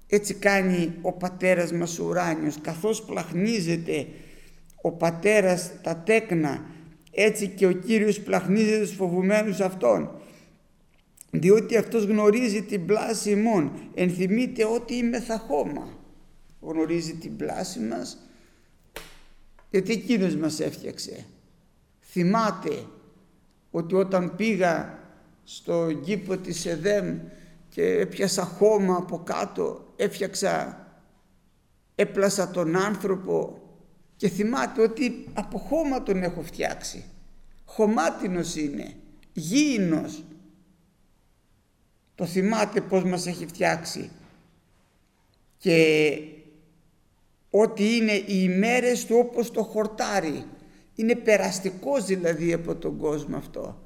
Έτσι 0.07 0.33
κάνει 0.33 0.93
ο 1.01 1.11
πατέρας 1.11 1.71
μας 1.71 1.99
ο 1.99 2.03
ουράνιος. 2.03 2.57
Καθώς 2.61 3.03
πλαχνίζεται 3.03 4.07
ο 4.81 4.91
πατέρας 4.91 5.71
τα 5.81 5.97
τέκνα 5.97 6.65
έτσι 7.11 7.47
και 7.47 7.65
ο 7.65 7.71
Κύριος 7.71 8.19
πλαχνίζεται 8.19 8.85
στους 8.85 8.97
φοβουμένους 8.97 9.59
αυτών 9.59 10.11
διότι 11.35 11.77
αυτός 11.77 12.03
γνωρίζει 12.03 12.63
την 12.63 12.85
πλάση 12.85 13.29
ημών 13.29 13.71
ενθυμείται 13.93 14.65
ότι 14.65 14.93
είμαι 14.93 15.19
θα 15.19 15.37
χώμα 15.37 15.97
γνωρίζει 16.61 17.13
την 17.13 17.35
πλάση 17.35 17.79
μας 17.79 18.17
γιατί 19.69 19.91
εκείνος 19.91 20.35
μας 20.35 20.59
έφτιαξε 20.59 21.25
θυμάται 22.13 22.85
ότι 23.71 23.95
όταν 23.95 24.35
πήγα 24.35 24.99
στο 25.43 25.93
κήπο 26.03 26.37
της 26.37 26.65
Εδέμ 26.65 27.19
και 27.69 27.83
έπιασα 27.83 28.43
χώμα 28.43 28.95
από 28.95 29.17
κάτω, 29.23 29.93
έφτιαξα, 29.95 30.87
έπλασα 31.95 32.51
τον 32.51 32.75
άνθρωπο 32.75 33.61
και 34.15 34.29
θυμάται 34.29 34.81
ότι 34.81 35.27
από 35.33 35.57
χώμα 35.57 36.03
τον 36.03 36.23
έχω 36.23 36.41
φτιάξει. 36.41 37.03
Χωμάτινος 37.65 38.55
είναι, 38.55 38.93
γήινος. 39.33 40.23
Το 42.15 42.25
θυμάται 42.25 42.81
πώς 42.81 43.03
μας 43.03 43.27
έχει 43.27 43.45
φτιάξει. 43.45 44.11
Και 45.57 46.17
ότι 47.49 47.95
είναι 47.95 48.13
οι 48.13 48.25
ημέρες 48.27 49.05
του 49.05 49.15
όπως 49.19 49.51
το 49.51 49.63
χορτάρι. 49.63 50.45
Είναι 50.95 51.15
περαστικός 51.15 52.05
δηλαδή 52.05 52.53
από 52.53 52.75
τον 52.75 52.97
κόσμο 52.97 53.37
αυτό. 53.37 53.81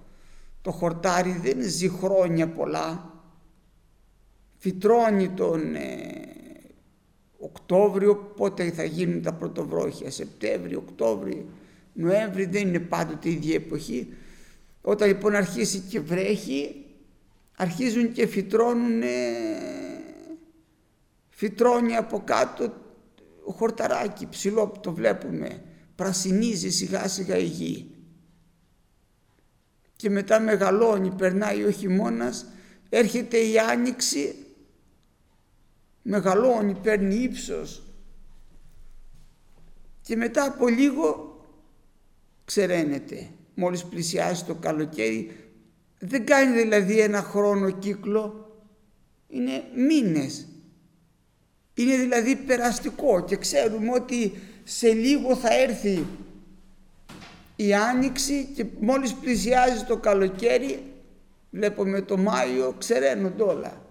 Το 0.62 0.72
χορτάρι 0.72 1.40
δεν 1.44 1.58
ζει 1.62 1.90
χρόνια 1.90 2.50
πολλά 2.50 3.18
φυτρώνει 4.58 5.30
τον 5.30 5.76
ε, 5.76 6.22
Οκτώβριο, 7.38 8.16
πότε 8.16 8.72
θα 8.72 8.84
γίνουν 8.84 9.22
τα 9.22 9.34
πρωτοβρόχια, 9.34 10.12
Σεπτέμβριο, 10.12 10.84
Οκτώβριο, 10.88 11.46
Νοέμβριο, 11.94 12.48
δεν 12.50 12.68
είναι 12.68 12.80
πάντοτε 12.80 13.30
η 13.30 13.32
ίδια 13.32 13.56
εποχή. 13.56 14.08
Όταν 14.82 15.08
λοιπόν 15.08 15.36
αρχίσει 15.36 15.80
και 15.80 16.00
βρέχει, 16.00 16.86
αρχίζουν 17.58 18.12
και 18.12 18.28
φυτρώνουν, 18.28 19.02
ε, 19.02 19.08
φυτρώνει 21.30 21.96
από 21.96 22.22
κάτω 22.24 22.74
χορταράκι 23.46 24.28
ψηλό 24.28 24.68
που 24.68 24.80
το 24.80 24.94
βλέπουμε, 24.94 25.64
πρασινίζει 25.96 26.70
σιγά 26.70 27.08
σιγά 27.08 27.38
η 27.38 27.46
γη. 27.46 27.92
Και 29.96 30.10
μετά 30.10 30.40
μεγαλώνει, 30.40 31.12
περνάει 31.12 31.64
ο 31.64 31.72
χειμώνας, 31.72 32.46
έρχεται 32.90 33.38
η 33.38 33.60
άνοιξη 33.60 34.36
μεγαλώνει, 36.02 36.76
παίρνει 36.76 37.16
ύψος 37.16 37.84
και 40.02 40.16
μετά 40.16 40.44
από 40.44 40.68
λίγο 40.68 41.40
ξεραίνεται. 42.46 43.30
Μόλις 43.54 43.86
πλησιάζει 43.86 44.44
το 44.44 44.56
καλοκαίρι 44.56 45.47
δεν 46.00 46.26
κάνει 46.26 46.62
δηλαδή 46.62 47.00
ένα 47.00 47.22
χρόνο 47.22 47.70
κύκλο, 47.70 48.52
είναι 49.28 49.64
μήνες. 49.76 50.48
Είναι 51.74 51.96
δηλαδή 51.96 52.36
περαστικό 52.36 53.24
και 53.24 53.36
ξέρουμε 53.36 53.92
ότι 53.94 54.34
σε 54.64 54.94
λίγο 54.94 55.36
θα 55.36 55.54
έρθει 55.54 56.06
η 57.56 57.74
άνοιξη 57.74 58.48
και 58.56 58.66
μόλις 58.80 59.14
πλησιάζει 59.14 59.84
το 59.84 59.98
καλοκαίρι 59.98 60.84
βλέπουμε 61.50 62.02
το 62.02 62.18
Μάιο 62.18 62.76
ξεραίνονται 62.78 63.44
όλα 63.44 63.82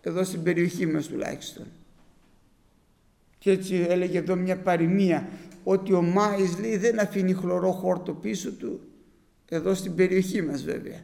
εδώ 0.00 0.24
στην 0.24 0.42
περιοχή 0.42 0.86
μας 0.86 1.06
τουλάχιστον. 1.06 1.66
Και 3.38 3.50
έτσι 3.50 3.86
έλεγε 3.88 4.18
εδώ 4.18 4.36
μια 4.36 4.58
παροιμία 4.58 5.28
ότι 5.64 5.92
ο 5.92 6.02
Μάης 6.02 6.58
λέει 6.58 6.76
δεν 6.76 7.00
αφήνει 7.00 7.32
χλωρό 7.32 7.72
χόρτο 7.72 8.12
πίσω 8.12 8.52
του 8.52 8.80
εδώ 9.48 9.74
στην 9.74 9.94
περιοχή 9.94 10.42
μας 10.42 10.62
βέβαια 10.62 11.02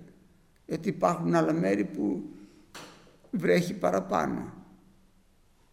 γιατί 0.66 0.88
υπάρχουν 0.88 1.35
άλλα 1.35 1.52
μέρη 1.52 1.85
που 1.85 2.23
βρέχει 3.30 3.75
παραπάνω. 3.75 4.52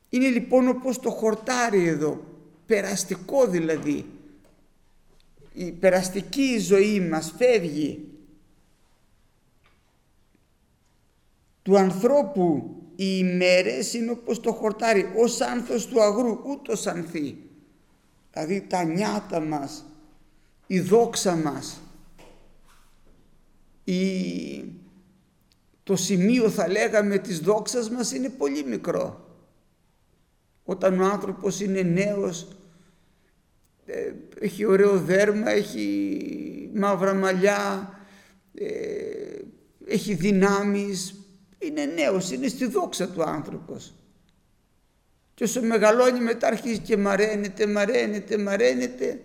Είναι 0.09 0.27
λοιπόν 0.27 0.67
όπως 0.67 0.99
το 0.99 1.09
χορτάρι 1.09 1.87
εδώ, 1.87 2.23
περαστικό 2.65 3.47
δηλαδή. 3.47 4.05
Η 5.53 5.71
περαστική 5.71 6.57
ζωή 6.57 6.99
μας 6.99 7.33
φεύγει. 7.37 8.07
Του 11.61 11.77
ανθρώπου 11.77 12.75
οι 12.95 13.05
ημέρες 13.17 13.93
είναι 13.93 14.11
όπως 14.11 14.39
το 14.39 14.51
χορτάρι, 14.51 15.11
ως 15.15 15.41
άνθος 15.41 15.87
του 15.87 16.01
αγρού, 16.01 16.39
ούτως 16.45 16.87
ανθεί. 16.87 17.37
Δηλαδή 18.31 18.61
τα 18.61 18.83
νιάτα 18.83 19.39
μας, 19.39 19.85
η 20.67 20.79
δόξα 20.79 21.35
μας, 21.35 21.81
η... 23.83 24.82
το 25.83 25.95
σημείο 25.95 26.49
θα 26.49 26.67
λέγαμε 26.67 27.17
της 27.17 27.39
δόξας 27.39 27.89
μας 27.89 28.11
είναι 28.11 28.29
πολύ 28.29 28.63
μικρό. 28.63 29.27
Όταν 30.63 31.01
ο 31.01 31.05
άνθρωπος 31.05 31.59
είναι 31.59 31.81
νέος, 31.81 32.47
ε, 33.85 34.11
έχει 34.39 34.65
ωραίο 34.65 34.99
δέρμα, 34.99 35.49
έχει 35.51 36.69
μαύρα 36.73 37.13
μαλλιά, 37.13 37.93
ε, 38.53 38.65
έχει 39.85 40.13
δυνάμεις, 40.13 41.15
είναι 41.59 41.85
νέος, 41.85 42.31
είναι 42.31 42.47
στη 42.47 42.65
δόξα 42.65 43.09
του 43.09 43.23
άνθρωπος. 43.23 43.93
Και 45.33 45.43
όσο 45.43 45.61
μεγαλώνει 45.61 46.19
μετά 46.19 46.47
αρχίζει 46.47 46.79
και 46.79 46.97
μαραίνεται, 46.97 47.67
μαραίνεται, 47.67 48.37
μαραίνεται, 48.37 49.21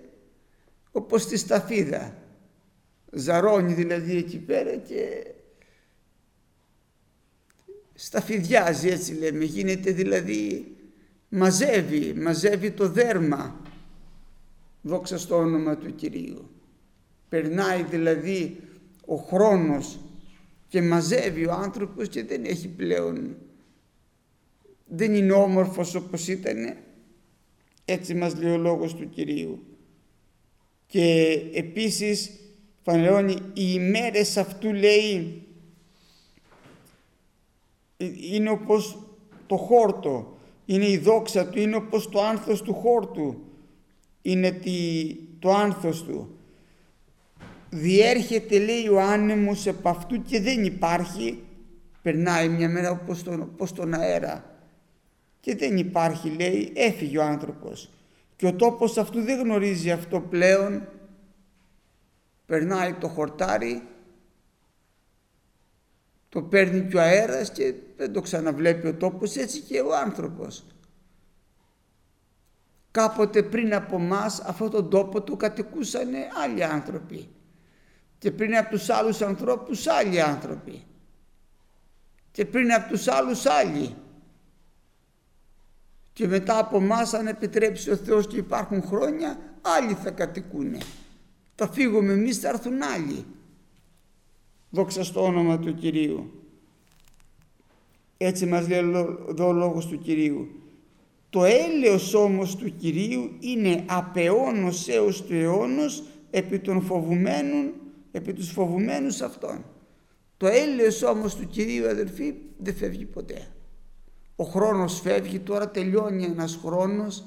όπως 0.90 1.26
τη 1.26 1.36
σταφίδα. 1.36 2.16
Ζαρώνει 3.12 3.72
δηλαδή 3.72 4.16
εκεί 4.16 4.38
πέρα 4.38 4.76
και 4.76 5.26
σταφιδιάζει 8.00 8.88
έτσι 8.88 9.12
λέμε, 9.14 9.44
γίνεται 9.44 9.92
δηλαδή 9.92 10.76
μαζεύει, 11.28 12.14
μαζεύει 12.14 12.70
το 12.70 12.88
δέρμα. 12.88 13.60
Δόξα 14.82 15.18
στο 15.18 15.36
όνομα 15.36 15.76
του 15.76 15.94
Κυρίου. 15.94 16.50
Περνάει 17.28 17.82
δηλαδή 17.82 18.60
ο 19.06 19.16
χρόνος 19.16 19.98
και 20.68 20.82
μαζεύει 20.82 21.46
ο 21.46 21.52
άνθρωπος 21.52 22.08
και 22.08 22.24
δεν 22.24 22.44
έχει 22.44 22.68
πλέον 22.68 23.36
δεν 24.86 25.14
είναι 25.14 25.32
όμορφος 25.32 25.94
όπως 25.94 26.28
ήταν 26.28 26.76
έτσι 27.84 28.14
μας 28.14 28.34
λέει 28.40 28.52
ο 28.52 28.56
λόγος 28.58 28.94
του 28.94 29.08
Κυρίου 29.08 29.62
και 30.86 31.38
επίσης 31.54 32.30
φανερώνει 32.82 33.32
οι 33.32 33.72
ημέρες 33.74 34.36
αυτού 34.36 34.72
λέει 34.72 35.42
είναι 38.06 38.50
όπως 38.50 38.98
το 39.46 39.56
χόρτο. 39.56 40.36
Είναι 40.64 40.88
η 40.88 40.98
δόξα 40.98 41.46
του, 41.46 41.58
είναι 41.58 41.76
όπως 41.76 42.08
το 42.08 42.22
άνθος 42.22 42.62
του 42.62 42.74
χόρτου. 42.74 43.42
Είναι 44.22 44.60
το 45.38 45.54
άνθος 45.54 46.04
του. 46.04 46.38
Διέρχεται 47.70 48.58
λέει 48.58 48.88
ο 48.88 49.00
άνεμος 49.00 49.66
επ' 49.66 49.86
αυτού 49.86 50.22
και 50.22 50.40
δεν 50.40 50.64
υπάρχει. 50.64 51.42
Περνάει 52.02 52.48
μια 52.48 52.68
μέρα 52.68 52.90
όπως 52.90 53.22
τον, 53.22 53.42
όπως 53.42 53.72
τον 53.72 53.94
αέρα. 53.94 54.44
Και 55.40 55.56
δεν 55.56 55.76
υπάρχει 55.76 56.28
λέει 56.28 56.72
έφυγε 56.74 57.18
ο 57.18 57.22
άνθρωπος. 57.22 57.90
Και 58.36 58.46
ο 58.46 58.54
τόπος 58.54 58.98
αυτού 58.98 59.20
δεν 59.20 59.38
γνωρίζει 59.38 59.90
αυτό 59.90 60.20
πλέον. 60.20 60.88
Περνάει 62.46 62.92
το 62.92 63.08
χορτάρι 63.08 63.82
το 66.28 66.42
παίρνει 66.42 66.88
και 66.88 66.96
ο 66.96 67.00
αέρας 67.00 67.52
και 67.52 67.74
δεν 67.96 68.12
το 68.12 68.20
ξαναβλέπει 68.20 68.86
ο 68.86 68.94
τόπος. 68.94 69.36
Έτσι 69.36 69.60
και 69.60 69.80
ο 69.80 69.96
άνθρωπος. 69.96 70.64
Κάποτε 72.90 73.42
πριν 73.42 73.74
από 73.74 73.98
μας 73.98 74.40
αυτό 74.40 74.68
τον 74.68 74.90
τόπο 74.90 75.22
του 75.22 75.36
κατοικούσαν 75.36 76.08
άλλοι 76.42 76.64
άνθρωποι. 76.64 77.28
Και 78.18 78.30
πριν 78.30 78.56
από 78.56 78.70
τους 78.70 78.88
άλλους 78.88 79.20
ανθρώπους 79.20 79.86
άλλοι 79.86 80.20
άνθρωποι. 80.20 80.84
Και 82.30 82.44
πριν 82.44 82.72
από 82.72 82.88
τους 82.88 83.08
άλλους 83.08 83.46
άλλοι. 83.46 83.94
Και 86.12 86.26
μετά 86.26 86.58
από 86.58 86.76
εμά 86.76 87.08
αν 87.12 87.26
επιτρέψει 87.26 87.90
ο 87.90 87.96
Θεός 87.96 88.26
και 88.26 88.36
υπάρχουν 88.36 88.82
χρόνια 88.82 89.38
άλλοι 89.62 89.94
θα 89.94 90.10
κατοικούν 90.10 90.76
θα 91.54 91.68
φύγουμε 91.68 92.12
εμείς 92.12 92.38
θα 92.38 92.48
έρθουν 92.48 92.82
άλλοι 92.82 93.26
δόξα 94.70 95.04
στο 95.04 95.24
όνομα 95.24 95.58
του 95.58 95.74
Κυρίου 95.74 96.30
έτσι 98.16 98.46
μας 98.46 98.68
λέει 98.68 98.78
εδώ 99.28 99.48
ο 99.48 99.52
λόγος 99.52 99.86
του 99.86 99.98
Κυρίου 99.98 100.48
το 101.30 101.44
έλεος 101.44 102.14
όμως 102.14 102.56
του 102.56 102.76
Κυρίου 102.76 103.30
είναι 103.40 103.84
απεώνος 103.86 104.88
έως 104.88 105.24
του 105.24 105.34
αιώνος 105.34 106.02
επί 106.30 106.58
των 106.58 106.82
φοβουμένων 106.82 107.72
επί 108.12 108.32
τους 108.32 108.50
φοβουμένους 108.50 109.20
αυτών. 109.20 109.64
Το 110.36 110.46
έλεος 110.46 111.02
όμως 111.02 111.34
του 111.34 111.46
Κυρίου 111.46 111.88
αδελφοί 111.88 112.34
δεν 112.58 112.74
φεύγει 112.74 113.04
ποτέ. 113.04 113.46
Ο 114.36 114.44
χρόνος 114.44 115.00
φεύγει, 115.00 115.38
τώρα 115.38 115.70
τελειώνει 115.70 116.24
ένας 116.24 116.58
χρόνος, 116.62 117.24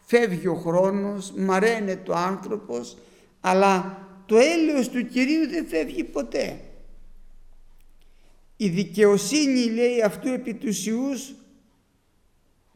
φεύγει 0.00 0.46
ο 0.46 0.54
χρόνος, 0.54 1.32
μαραίνεται 1.36 2.10
ο 2.10 2.14
άνθρωπος, 2.16 2.96
αλλά 3.40 3.98
το 4.26 4.36
έλεος 4.36 4.88
του 4.88 5.06
Κυρίου 5.06 5.48
δεν 5.48 5.66
φεύγει 5.66 6.04
ποτέ. 6.04 6.60
Η 8.60 8.68
δικαιοσύνη 8.68 9.64
λέει 9.64 10.02
αυτού 10.02 10.28
επί 10.28 10.54
τους 10.54 10.86
Ιούς 10.86 11.34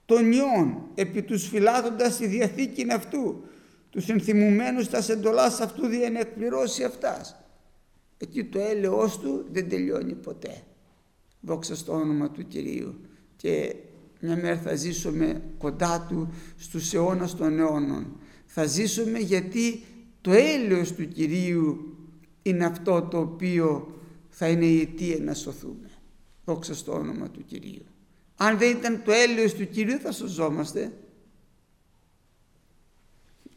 των 0.05 0.33
ιών, 0.33 0.91
επί 0.95 1.23
τους 1.23 1.49
φυλάτοντας 1.49 2.17
τη 2.17 2.27
Διαθήκη 2.27 2.87
αυτού, 2.93 3.45
τους 3.91 4.09
ενθυμουμένους 4.09 4.89
τας 4.89 5.05
σεντολάς 5.05 5.61
αυτού 5.61 5.87
δια 5.87 6.11
να 6.11 6.21
εκπληρώσει 6.21 6.85
αυτάς. 6.85 7.37
Εκεί 8.19 8.45
το 8.45 8.59
έλεος 8.59 9.19
του 9.19 9.47
δεν 9.51 9.69
τελειώνει 9.69 10.15
ποτέ. 10.15 10.63
Δόξα 11.41 11.77
στο 11.77 11.93
όνομα 11.93 12.31
του 12.31 12.49
Κυρίου. 12.49 12.95
Και 13.37 13.75
μια 14.21 14.37
μέρα 14.37 14.57
θα 14.57 14.75
ζήσουμε 14.75 15.43
κοντά 15.59 16.07
του 16.09 16.33
στους 16.59 16.95
αιώνας 16.95 17.37
των 17.37 17.59
αιώνων. 17.59 18.17
Θα 18.47 18.67
ζήσουμε 18.67 19.19
γιατί 19.19 19.83
το 20.21 20.33
έλεος 20.33 20.93
του 20.93 21.09
Κυρίου 21.09 21.97
είναι 22.43 22.65
αυτό 22.65 23.03
το 23.03 23.19
οποίο 23.19 23.97
θα 24.35 24.49
είναι 24.49 24.65
η 24.65 24.81
αιτία 24.81 25.19
να 25.21 25.35
σωθούμε. 25.35 25.91
Δόξα 26.45 26.75
στο 26.75 26.93
όνομα 26.93 27.31
του 27.31 27.45
Κυρίου. 27.45 27.85
Αν 28.37 28.59
δεν 28.59 28.77
ήταν 28.77 29.03
το 29.05 29.13
έλεος 29.13 29.55
του 29.55 29.69
Κυρίου 29.69 29.99
θα 29.99 30.13
σωζόμαστε. 30.13 30.93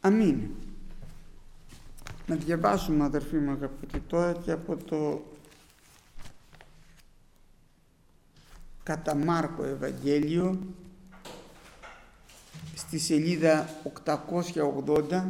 Αμήν. 0.00 0.40
Να 2.26 2.34
διαβάσουμε 2.34 3.04
αδερφοί 3.04 3.36
μου 3.36 3.50
αγαπητοί 3.50 4.00
τώρα 4.00 4.32
και 4.32 4.52
από 4.52 4.76
το 4.76 5.30
κατά 8.82 9.14
Μάρκο 9.14 9.64
Ευαγγέλιο 9.64 10.58
στη 12.74 12.98
σελίδα 12.98 13.68
880 14.54 15.24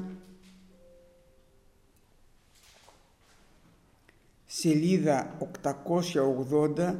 σελίδα 4.58 5.36
880 6.76 6.94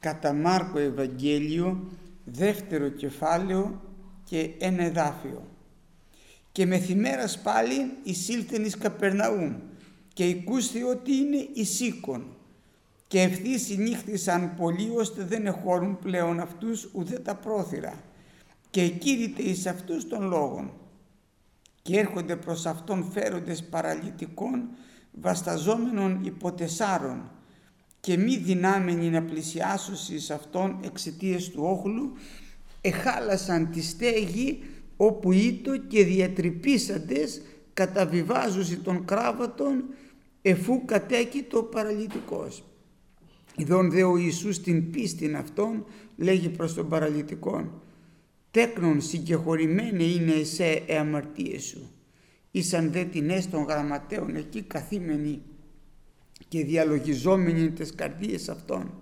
κατά 0.00 0.32
Μάρκο 0.32 0.78
Ευαγγέλιο 0.78 1.90
δεύτερο 2.24 2.88
κεφάλαιο 2.88 3.80
και 4.24 4.50
ένα 4.58 4.82
εδάφιο. 4.82 5.42
Και 6.52 6.66
μεθημέρας 6.66 7.40
πάλι 7.42 7.90
εισήλθεν 8.02 8.64
εις 8.64 8.76
Καπερναούμ 8.78 9.54
και 10.12 10.28
οικούσθη 10.28 10.82
ότι 10.82 11.12
είναι 11.12 11.48
εισήκον 11.52 12.26
και 13.06 13.20
ευθύς 13.20 13.62
συνήχθησαν 13.64 14.54
πολλοί 14.56 14.90
ώστε 14.96 15.24
δεν 15.24 15.46
εχώρουν 15.46 15.98
πλέον 15.98 16.40
αυτούς 16.40 16.88
ουδέ 16.92 17.18
τα 17.18 17.34
πρόθυρα. 17.34 18.02
Και 18.70 18.82
εκήρυτε 18.82 19.42
εις 19.42 19.66
αυτούς 19.66 20.08
των 20.08 20.28
λόγων. 20.28 20.72
Και 21.82 21.98
έρχονται 21.98 22.36
προς 22.36 22.66
αυτόν 22.66 23.10
φέροντες 23.12 23.64
παραλυτικών 23.64 24.68
βασταζόμενων 25.20 26.24
υποτεσάρων 26.24 27.30
και 28.00 28.16
μη 28.16 28.36
δυνάμενοι 28.36 29.10
να 29.10 29.22
πλησιάσουν 29.22 30.16
εις 30.16 30.30
αυτόν 30.30 30.78
εξαιτίας 30.84 31.48
του 31.48 31.62
όχλου 31.62 32.12
εχάλασαν 32.80 33.70
τη 33.70 33.82
στέγη 33.82 34.62
όπου 34.96 35.32
ήτο 35.32 35.76
και 35.76 36.04
διατρυπήσαντες 36.04 37.42
καταβιβάζουσι 37.72 38.76
των 38.76 39.04
κράβατων 39.04 39.84
εφού 40.42 40.84
κατέκειτο 40.84 41.62
παραλυτικός. 41.62 42.64
Ιδών 43.56 43.90
δε 43.90 44.02
ο 44.02 44.16
Ιησούς 44.16 44.60
την 44.60 44.90
πίστην 44.90 45.36
αυτών 45.36 45.84
λέγει 46.16 46.48
προς 46.48 46.74
τον 46.74 46.88
παραλυτικόν 46.88 47.82
«Τέκνον 48.50 49.00
συγκεχωρημένε 49.00 50.04
είναι 50.04 50.32
εσέ 50.32 50.82
εαμαρτίες 50.86 51.62
σου 51.62 51.90
ήσαν 52.56 52.92
δε 52.92 53.04
την 53.04 53.50
των 53.50 53.62
γραμματέων 53.62 54.36
εκεί 54.36 54.62
καθήμενοι 54.62 55.42
και 56.48 56.64
διαλογιζόμενοι 56.64 57.70
τις 57.70 57.94
καρδίες 57.94 58.48
αυτών. 58.48 58.94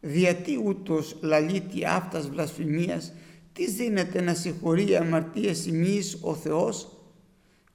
Διατί 0.00 0.60
ούτως 0.64 1.16
λαλίτη 1.22 1.84
αυτάς 1.84 2.28
βλασφημίας, 2.28 3.12
τι 3.52 3.70
δίνεται 3.70 4.20
να 4.20 4.34
συγχωρεί 4.34 4.96
αμαρτίες 4.96 5.66
ημείς 5.66 6.18
ο 6.20 6.34
Θεός; 6.34 6.96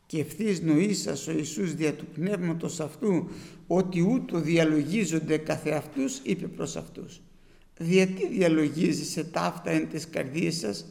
Και 0.06 0.20
ευθύς 0.20 0.62
νοήσας 0.62 1.28
ο 1.28 1.32
Ιησούς 1.32 1.76
δια 1.76 1.94
του 1.94 2.06
πνεύματος 2.06 2.80
αυτού 2.80 3.30
ότι 3.68 4.02
ούτω 4.02 4.40
διαλογίζονται 4.40 5.38
καθεαυτούς 5.38 6.20
είπε 6.24 6.48
προς 6.48 6.76
αυτούς. 6.76 7.22
Γιατί 7.80 8.28
διαλογίζεσαι 8.28 9.24
ταύτα 9.24 9.70
εν 9.72 9.90
τις 9.90 10.10
καρδίες 10.10 10.56
σας; 10.56 10.86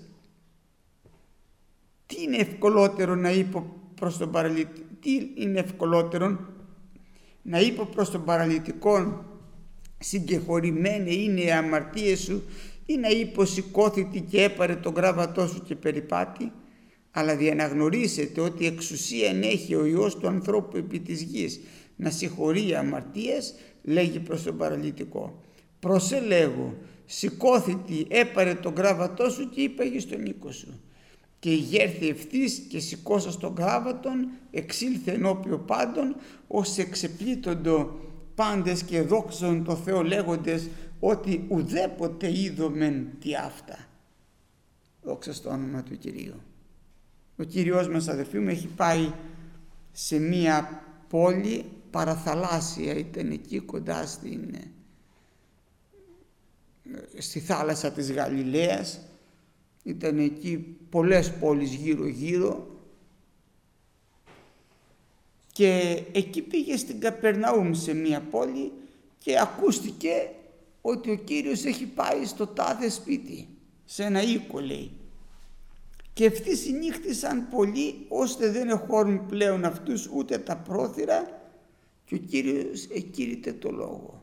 Τι 2.07 2.23
είναι 2.23 2.37
ευκολότερο 2.37 3.15
να 3.15 3.31
είπε 3.31 3.63
προς 4.03 4.19
τον 4.19 4.31
παραλυτικό. 4.31 4.87
Τι 5.01 5.11
είναι 5.35 5.61
ευκολότερο 5.61 6.39
να 7.43 7.61
είπε 7.61 7.85
προς 7.95 8.11
τον 8.11 8.25
παραλυτικό 8.25 9.25
συγκεχωρημένοι 9.99 11.25
είναι 11.25 11.41
οι 11.41 11.51
αμαρτίες 11.51 12.21
σου 12.21 12.43
ή 12.87 12.97
να 12.97 13.09
είπε 13.09 13.47
σηκώθητη 13.47 14.21
και 14.21 14.43
έπαρε 14.43 14.75
τον 14.75 14.95
γράβατό 14.97 15.47
σου 15.47 15.63
και 15.63 15.75
περιπάτη 15.75 16.53
αλλά 17.11 17.37
διαναγνωρίσετε 17.37 18.41
ότι 18.41 18.67
εξουσία 18.67 19.31
έχει 19.43 19.75
ο 19.75 19.85
Υιός 19.85 20.17
του 20.17 20.27
ανθρώπου 20.27 20.77
επί 20.77 21.01
της 21.01 21.23
γης. 21.23 21.61
Να 21.97 22.11
συγχωρεί 22.11 22.75
αμαρτίες 22.75 23.55
λέγει 23.83 24.21
προς 24.21 24.43
τον 24.43 24.57
παραλυτικό. 24.57 25.41
Προσελέγω. 25.81 26.77
Σηκώθητη 27.05 28.07
έπαρε 28.09 28.55
τον 28.55 28.75
γράβατό 28.77 29.31
σου 29.31 29.49
και 29.49 29.61
είπαγε 29.61 30.01
στον 30.01 30.27
οίκο 30.27 30.51
σου 30.51 30.81
και 31.43 31.51
γέρθη 31.51 32.09
ευθύς 32.09 32.59
και 32.69 32.81
σηκώσα 32.81 33.39
τον 33.39 33.55
γράβατον 33.59 34.29
εξήλθε 34.51 35.13
ενώπιο 35.13 35.59
πάντων 35.59 36.17
ως 36.47 36.79
εξεπλήττοντο 36.79 38.01
πάντες 38.35 38.83
και 38.83 39.03
δόξαν 39.03 39.65
το 39.65 39.77
Θεό 39.77 40.03
λέγοντες 40.03 40.69
ότι 41.01 41.47
ουδέποτε 41.49 42.39
είδομεν 42.39 43.09
τι 43.21 43.35
αυτά. 43.35 43.79
Δόξα 45.03 45.33
στο 45.33 45.51
όνομα 45.51 45.83
του 45.83 45.99
Κυρίου. 45.99 46.35
Ο 47.39 47.43
Κύριος 47.43 47.89
μας 47.89 48.09
αδερφοί 48.09 48.39
μου 48.39 48.49
έχει 48.49 48.67
πάει 48.67 49.13
σε 49.93 50.19
μία 50.19 50.83
πόλη 51.09 51.65
παραθαλάσσια, 51.91 52.95
ήταν 52.95 53.31
εκεί 53.31 53.59
κοντά 53.59 54.07
στην, 54.07 54.55
στη 57.19 57.41
θάλασσα 57.41 57.91
της 57.91 58.13
Γαλιλαίας, 58.13 59.01
ήταν 59.83 60.19
εκεί 60.19 60.77
πολλές 60.91 61.33
πόλεις 61.33 61.75
γύρω 61.75 62.07
γύρω 62.07 62.73
και 65.53 66.03
εκεί 66.13 66.43
πήγε 66.43 66.77
στην 66.77 67.01
Καπερναούμ 67.01 67.73
σε 67.73 67.95
μία 67.95 68.21
πόλη 68.21 68.73
και 69.19 69.41
ακούστηκε 69.41 70.31
ότι 70.81 71.11
ο 71.11 71.17
Κύριος 71.17 71.65
έχει 71.65 71.87
πάει 71.87 72.25
στο 72.25 72.47
τάδε 72.47 72.89
σπίτι, 72.89 73.49
σε 73.85 74.03
ένα 74.05 74.23
οίκο 74.23 74.61
λέει. 74.61 74.91
Και 76.13 76.27
αυτοί 76.27 76.57
συνήχθησαν 76.57 77.49
πολύ 77.49 78.07
ώστε 78.09 78.51
δεν 78.51 78.69
εχώρουν 78.69 79.27
πλέον 79.27 79.65
αυτούς 79.65 80.11
ούτε 80.15 80.39
τα 80.39 80.57
πρόθυρα 80.57 81.43
και 82.05 82.15
ο 82.15 82.19
Κύριος 82.19 82.85
εκήρυτε 82.85 83.53
το 83.53 83.71
λόγο. 83.71 84.23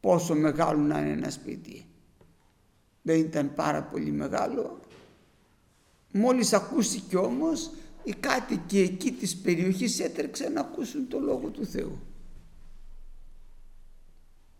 Πόσο 0.00 0.34
μεγάλο 0.34 0.80
να 0.80 1.00
είναι 1.00 1.10
ένα 1.12 1.30
σπίτι. 1.30 1.86
Δεν 3.02 3.18
ήταν 3.18 3.54
πάρα 3.54 3.82
πολύ 3.82 4.10
μεγάλο. 4.10 4.80
Μόλις 6.12 6.52
ακούστηκε 6.52 7.16
όμως 7.16 7.70
οι 8.04 8.12
κάτοικοι 8.12 8.78
εκεί 8.78 9.12
της 9.12 9.36
περιοχής 9.36 10.00
έτρεξαν 10.00 10.52
να 10.52 10.60
ακούσουν 10.60 11.08
το 11.08 11.20
Λόγο 11.20 11.48
του 11.48 11.66
Θεού. 11.66 11.98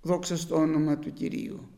Δόξα 0.02 0.36
στο 0.36 0.56
όνομα 0.56 0.98
του 0.98 1.12
Κυρίου. 1.12 1.68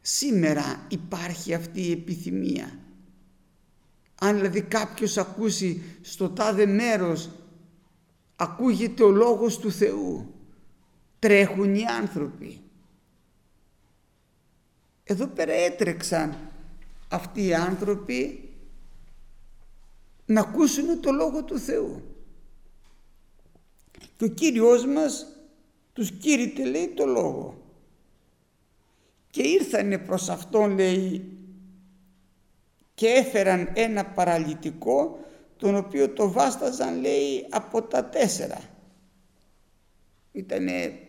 Σήμερα 0.00 0.86
υπάρχει 0.88 1.54
αυτή 1.54 1.80
η 1.80 1.92
επιθυμία. 1.92 2.78
Αν 4.20 4.36
δηλαδή 4.36 4.62
κάποιος 4.62 5.16
ακούσει 5.16 5.82
στο 6.00 6.30
τάδε 6.30 6.66
μέρος 6.66 7.30
ακούγεται 8.36 9.02
ο 9.02 9.10
Λόγος 9.10 9.58
του 9.58 9.70
Θεού. 9.70 10.34
Τρέχουν 11.18 11.74
οι 11.74 11.84
άνθρωποι. 11.84 12.63
Εδώ 15.04 15.26
πέρα 15.26 15.52
έτρεξαν 15.52 16.36
αυτοί 17.08 17.46
οι 17.46 17.54
άνθρωποι 17.54 18.48
να 20.26 20.40
ακούσουν 20.40 21.00
το 21.00 21.10
Λόγο 21.10 21.44
του 21.44 21.58
Θεού. 21.58 22.02
Και 24.16 24.24
ο 24.24 24.28
Κύριος 24.28 24.86
μας 24.86 25.26
τους 25.92 26.10
κήρυτε 26.10 26.64
λέει 26.64 26.88
το 26.88 27.06
Λόγο. 27.06 27.62
Και 29.30 29.42
ήρθανε 29.42 29.98
προς 29.98 30.28
Αυτόν 30.28 30.70
λέει 30.70 31.38
και 32.94 33.06
έφεραν 33.06 33.70
ένα 33.74 34.04
παραλυτικό 34.04 35.18
τον 35.56 35.76
οποίο 35.76 36.10
το 36.10 36.30
βάσταζαν 36.30 37.00
λέει 37.00 37.46
από 37.50 37.82
τα 37.82 38.04
τέσσερα. 38.04 38.60
Ήταν 40.32 40.66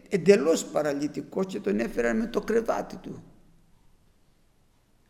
εντελώς 0.10 0.65
παραλυτικό 0.65 1.43
και 1.43 1.60
τον 1.60 1.79
έφεραν 1.79 2.17
με 2.17 2.27
το 2.27 2.41
κρεβάτι 2.41 2.95
του. 2.95 3.23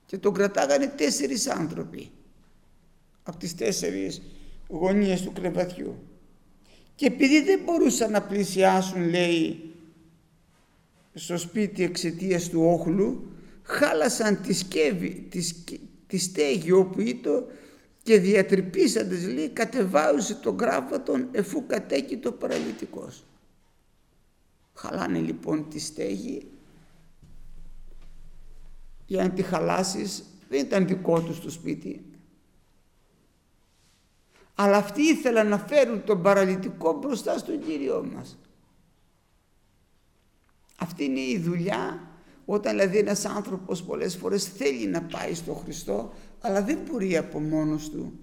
Και 0.05 0.17
τον 0.17 0.33
κρατάγανε 0.33 0.87
τέσσερις 0.87 1.47
άνθρωποι 1.47 2.11
από 3.23 3.37
τις 3.37 3.55
τέσσερις 3.55 4.21
γωνίες 4.67 5.21
του 5.21 5.31
κρεβατιού. 5.33 5.95
Και 6.95 7.05
επειδή 7.05 7.41
δεν 7.41 7.59
μπορούσαν 7.65 8.11
να 8.11 8.21
πλησιάσουν, 8.21 9.09
λέει, 9.09 9.73
στο 11.13 11.37
σπίτι 11.37 11.83
εξαιτίας 11.83 12.49
του 12.49 12.61
όχλου, 12.61 13.31
χάλασαν 13.63 14.41
τη, 14.41 14.53
σκεύη, 14.53 15.27
τη, 15.29 15.49
τη 16.07 16.17
στέγη 16.17 16.71
όπου 16.71 17.01
ήταν 17.01 17.45
και 18.03 18.19
διατρυπήσαντες, 18.19 19.27
λέει, 19.27 19.49
κατεβάουσε 19.49 20.35
τον 20.35 20.55
γράφατον 20.55 21.27
εφού 21.31 21.65
κατέκει 21.65 22.17
το 22.17 22.31
παραλυτικός. 22.31 23.23
Χαλάνε 24.73 25.19
λοιπόν 25.19 25.69
τη 25.69 25.79
στέγη 25.79 26.47
για 29.05 29.23
να 29.23 29.29
τη 29.29 29.41
χαλάσεις 29.41 30.23
δεν 30.49 30.59
ήταν 30.59 30.87
δικό 30.87 31.21
τους 31.21 31.39
το 31.41 31.49
σπίτι 31.49 32.15
αλλά 34.55 34.77
αυτοί 34.77 35.01
ήθελαν 35.01 35.47
να 35.47 35.57
φέρουν 35.57 36.03
τον 36.03 36.21
παραλυτικό 36.21 36.99
μπροστά 36.99 37.37
στον 37.37 37.59
Κύριό 37.59 38.09
μας. 38.13 38.37
Αυτή 40.77 41.03
είναι 41.03 41.19
η 41.19 41.39
δουλειά 41.39 42.07
όταν 42.45 42.71
δηλαδή 42.71 42.97
ένας 42.97 43.25
άνθρωπος 43.25 43.83
πολλές 43.83 44.15
φορές 44.15 44.45
θέλει 44.45 44.87
να 44.87 45.01
πάει 45.01 45.33
στον 45.33 45.55
Χριστό 45.55 46.13
αλλά 46.41 46.63
δεν 46.63 46.77
μπορεί 46.77 47.17
από 47.17 47.39
μόνος 47.39 47.89
του. 47.89 48.19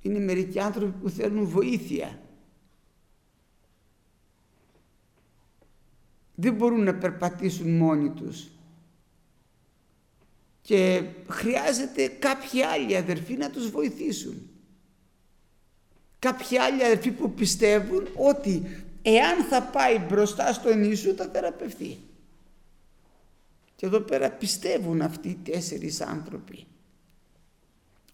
Είναι 0.00 0.18
μερικοί 0.18 0.60
άνθρωποι 0.60 0.98
που 1.02 1.08
θέλουν 1.08 1.44
βοήθεια. 1.44 2.20
Δεν 6.34 6.54
μπορούν 6.54 6.82
να 6.82 6.94
περπατήσουν 6.94 7.76
μόνοι 7.76 8.10
τους. 8.10 8.48
Και 10.70 11.04
χρειάζεται 11.28 12.06
κάποιοι 12.06 12.62
άλλοι 12.62 12.96
αδερφοί 12.96 13.36
να 13.36 13.50
τους 13.50 13.70
βοηθήσουν 13.70 14.50
κάποιοι 16.18 16.58
άλλοι 16.58 16.84
αδερφοί 16.84 17.10
που 17.10 17.32
πιστεύουν 17.32 18.08
ότι 18.16 18.84
εάν 19.02 19.44
θα 19.44 19.62
πάει 19.62 19.98
μπροστά 19.98 20.52
στον 20.52 20.82
Ιησού 20.82 21.14
θα 21.14 21.28
θεραπευτεί. 21.32 21.98
Και 23.76 23.86
εδώ 23.86 24.00
πέρα 24.00 24.30
πιστεύουν 24.30 25.00
αυτοί 25.00 25.28
οι 25.28 25.38
τέσσερις 25.44 26.00
άνθρωποι 26.00 26.66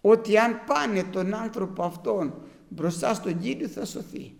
ότι 0.00 0.38
αν 0.38 0.64
πάνε 0.66 1.02
τον 1.02 1.34
άνθρωπο 1.34 1.82
αυτόν 1.82 2.34
μπροστά 2.68 3.14
στον 3.14 3.40
Κύριο 3.40 3.68
θα 3.68 3.84
σωθεί. 3.84 4.34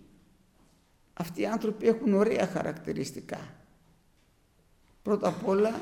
Αυτοί 1.13 1.41
οι 1.41 1.45
άνθρωποι 1.45 1.87
έχουν 1.87 2.13
ωραία 2.13 2.47
χαρακτηριστικά. 2.47 3.39
Πρώτα 5.01 5.27
απ' 5.27 5.47
όλα 5.47 5.79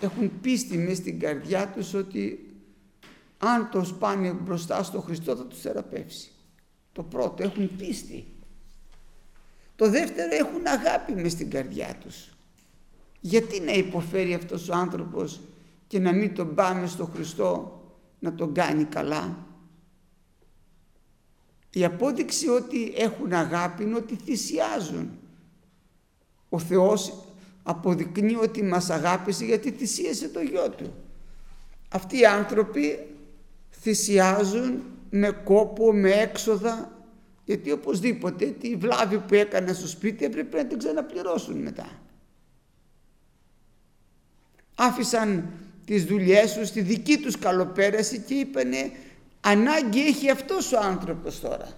έχουν 0.00 0.40
πίστη 0.40 0.78
μες 0.78 0.96
στην 0.96 1.20
καρδιά 1.20 1.68
τους 1.68 1.94
ότι 1.94 2.50
αν 3.38 3.68
το 3.70 3.96
πάνε 3.98 4.32
μπροστά 4.32 4.82
στον 4.82 5.02
Χριστό 5.02 5.36
θα 5.36 5.46
τους 5.46 5.60
θεραπεύσει. 5.60 6.30
Το 6.92 7.02
πρώτο, 7.02 7.42
έχουν 7.42 7.76
πίστη. 7.76 8.26
Το 9.76 9.90
δεύτερο, 9.90 10.34
έχουν 10.34 10.66
αγάπη 10.66 11.14
μες 11.14 11.32
στην 11.32 11.50
καρδιά 11.50 11.96
τους. 12.00 12.28
Γιατί 13.20 13.60
να 13.60 13.72
υποφέρει 13.72 14.34
αυτός 14.34 14.68
ο 14.68 14.74
άνθρωπος 14.74 15.40
και 15.86 15.98
να 15.98 16.12
μην 16.12 16.34
τον 16.34 16.54
πάμε 16.54 16.86
στο 16.86 17.04
Χριστό 17.04 17.80
να 18.18 18.34
τον 18.34 18.54
κάνει 18.54 18.84
καλά; 18.84 19.46
Η 21.70 21.84
απόδειξη 21.84 22.48
ότι 22.48 22.92
έχουν 22.96 23.32
αγάπη 23.32 23.82
είναι 23.82 23.96
ότι 23.96 24.14
θυσιάζουν. 24.14 25.10
Ο 26.48 26.58
Θεός 26.58 27.29
αποδεικνύει 27.62 28.36
ότι 28.36 28.62
μας 28.62 28.90
αγάπησε 28.90 29.44
γιατί 29.44 29.70
θυσίασε 29.70 30.28
το 30.28 30.40
γιο 30.40 30.70
Του. 30.70 30.94
Αυτοί 31.88 32.18
οι 32.18 32.26
άνθρωποι 32.26 33.06
θυσιάζουν 33.80 34.82
με 35.10 35.30
κόπο, 35.30 35.92
με 35.92 36.10
έξοδα 36.10 36.92
γιατί 37.44 37.72
οπωσδήποτε 37.72 38.46
τη 38.46 38.76
βλάβη 38.76 39.18
που 39.18 39.34
έκανε 39.34 39.72
στο 39.72 39.86
σπίτι 39.86 40.24
έπρεπε 40.24 40.56
να 40.56 40.66
την 40.66 40.78
ξαναπληρώσουν 40.78 41.56
μετά. 41.56 41.88
Άφησαν 44.74 45.50
τις 45.84 46.04
δουλειές 46.04 46.52
τους 46.52 46.68
στη 46.68 46.80
δική 46.80 47.18
τους 47.18 47.38
καλοπέραση 47.38 48.18
και 48.18 48.34
είπανε 48.34 48.90
ανάγκη 49.40 50.00
έχει 50.00 50.30
αυτός 50.30 50.72
ο 50.72 50.78
άνθρωπος 50.80 51.40
τώρα. 51.40 51.68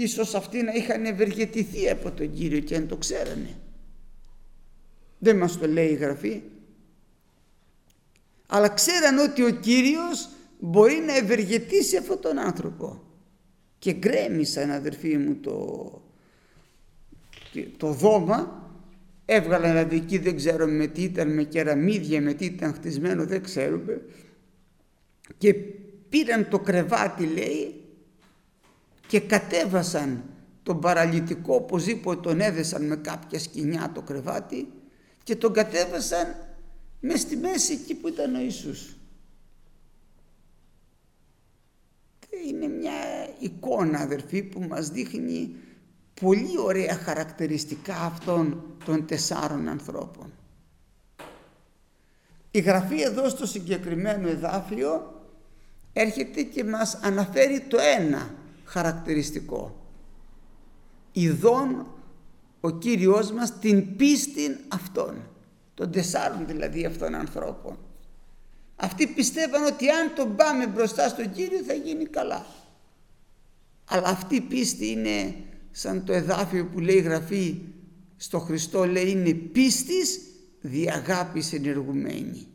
Ίσως 0.00 0.34
αυτοί 0.34 0.62
να 0.62 0.72
είχαν 0.72 1.04
ευεργετηθεί 1.04 1.90
από 1.90 2.10
τον 2.10 2.32
Κύριο 2.32 2.60
και 2.60 2.76
αν 2.76 2.88
το 2.88 2.96
ξέρανε. 2.96 3.56
Δεν 5.18 5.36
μας 5.36 5.58
το 5.58 5.66
λέει 5.66 5.88
η 5.88 5.94
Γραφή. 5.94 6.42
Αλλά 8.46 8.68
ξέραν 8.68 9.18
ότι 9.18 9.42
ο 9.42 9.50
Κύριος 9.50 10.28
μπορεί 10.60 10.94
να 10.94 11.16
ευεργετήσει 11.16 11.96
αυτόν 11.96 12.20
τον 12.20 12.38
άνθρωπο. 12.38 13.02
Και 13.78 13.92
γκρέμισαν 13.92 14.70
αδερφοί 14.70 15.16
μου 15.16 15.34
το, 15.34 16.02
το 17.76 17.92
δώμα 17.92 18.70
έβγαλαν 19.24 19.76
αδική 19.76 20.18
δεν 20.18 20.36
ξέρω 20.36 20.66
με 20.66 20.86
τι 20.86 21.02
ήταν 21.02 21.34
με 21.34 21.42
κεραμίδια 21.42 22.20
με 22.20 22.34
τι 22.34 22.44
ήταν 22.44 22.74
χτισμένο 22.74 23.24
δεν 23.26 23.42
ξέρουμε 23.42 24.02
και 25.38 25.54
πήραν 26.08 26.48
το 26.48 26.58
κρεβάτι 26.58 27.26
λέει 27.26 27.74
και 29.10 29.20
κατέβασαν 29.20 30.24
τον 30.62 30.80
παραλυτικό 30.80 31.54
οπωσδήποτε 31.54 32.20
τον 32.20 32.40
έδεσαν 32.40 32.86
με 32.86 32.96
κάποια 32.96 33.38
σκηνιά 33.38 33.90
το 33.94 34.02
κρεβάτι 34.02 34.68
και 35.22 35.36
τον 35.36 35.52
κατέβασαν 35.52 36.36
μες 37.00 37.20
στη 37.20 37.36
μέση 37.36 37.72
εκεί 37.72 37.94
που 37.94 38.08
ήταν 38.08 38.34
ο 38.34 38.40
Ιησούς. 38.40 38.96
Είναι 42.48 42.66
μια 42.68 42.92
εικόνα 43.38 43.98
αδερφή 43.98 44.42
που 44.42 44.60
μας 44.60 44.88
δείχνει 44.88 45.54
πολύ 46.20 46.58
ωραία 46.58 46.94
χαρακτηριστικά 46.94 47.96
αυτών 47.96 48.62
των 48.84 49.06
τεσσάρων 49.06 49.68
ανθρώπων. 49.68 50.32
Η 52.50 52.60
Γραφή 52.60 53.02
εδώ 53.02 53.28
στο 53.28 53.46
συγκεκριμένο 53.46 54.28
εδάφιο 54.28 55.22
έρχεται 55.92 56.42
και 56.42 56.64
μας 56.64 56.94
αναφέρει 56.94 57.60
το 57.60 57.78
ένα 57.98 58.38
χαρακτηριστικό. 58.70 59.84
Ιδών 61.12 61.86
ο 62.60 62.70
Κύριος 62.70 63.32
μας 63.32 63.58
την 63.58 63.96
πίστη 63.96 64.56
αυτών, 64.68 65.16
των 65.74 65.90
τεσσάρων 65.90 66.46
δηλαδή 66.46 66.84
αυτών 66.84 67.14
ανθρώπων. 67.14 67.78
Αυτοί 68.76 69.06
πιστεύαν 69.06 69.64
ότι 69.64 69.88
αν 69.88 70.14
τον 70.14 70.36
πάμε 70.36 70.66
μπροστά 70.66 71.08
στον 71.08 71.32
Κύριο 71.32 71.58
θα 71.58 71.72
γίνει 71.72 72.04
καλά. 72.04 72.46
Αλλά 73.84 74.08
αυτή 74.08 74.34
η 74.34 74.40
πίστη 74.40 74.90
είναι 74.90 75.34
σαν 75.70 76.04
το 76.04 76.12
εδάφιο 76.12 76.66
που 76.66 76.80
λέει 76.80 76.96
η 76.96 77.00
Γραφή 77.00 77.58
στο 78.16 78.38
Χριστό 78.38 78.84
λέει 78.84 79.10
είναι 79.10 79.32
πίστης 79.32 80.20
διαγάπης 80.60 81.52
ενεργουμένη. 81.52 82.46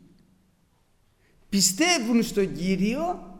Πιστεύουν 1.48 2.22
στον 2.22 2.54
Κύριο 2.54 3.34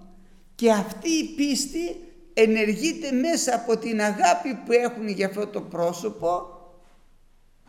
και 0.54 0.72
αυτή 0.72 1.08
η 1.10 1.34
πίστη 1.36 2.05
ενεργείται 2.38 3.12
μέσα 3.12 3.55
από 3.55 3.77
την 3.77 4.01
αγάπη 4.01 4.55
που 4.64 4.72
έχουν 4.72 5.09
για 5.09 5.27
αυτό 5.27 5.46
το 5.46 5.61
πρόσωπο 5.61 6.51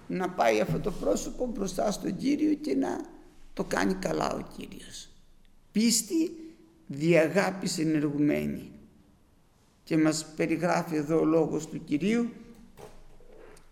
να 0.08 0.30
πάει 0.30 0.60
αυτό 0.60 0.80
το 0.80 0.92
πρόσωπο 0.92 1.46
μπροστά 1.46 1.92
στον 1.92 2.18
Κύριο 2.18 2.54
και 2.54 2.76
να 2.76 3.06
το 3.54 3.64
κάνει 3.64 3.94
καλά 3.94 4.34
ο 4.34 4.48
Κύριος. 4.58 5.10
Πίστη 5.72 6.32
διαγάπης 6.88 7.80
ενεργουμένη. 7.80 8.72
Και 9.84 9.98
μας 9.98 10.26
περιγράφει 10.36 10.96
εδώ 10.96 11.20
ο 11.20 11.26
λόγος 11.26 11.68
του 11.68 11.84
Κυρίου 11.84 12.30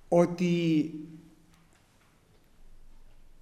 ότι 0.08 0.92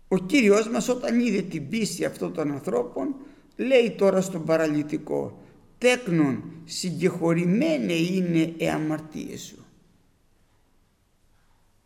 ο 0.08 0.18
Κύριος 0.18 0.70
μας 0.70 0.88
όταν 0.88 1.20
είδε 1.20 1.42
την 1.42 1.70
πίστη 1.70 2.06
αυτών 2.06 2.34
των 2.34 2.52
ανθρώπων 2.52 3.16
λέει 3.56 3.92
τώρα 3.92 4.22
στον 4.22 4.46
παραλυτικό 4.46 5.43
τέκνον 5.84 6.44
συγκεχωρημένε 6.66 7.94
είναι 7.94 8.54
οι 8.58 8.70
αμαρτίες 8.70 9.42
σου. 9.42 9.66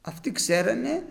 Αυτοί 0.01 0.31
ξέρανε 0.31 1.05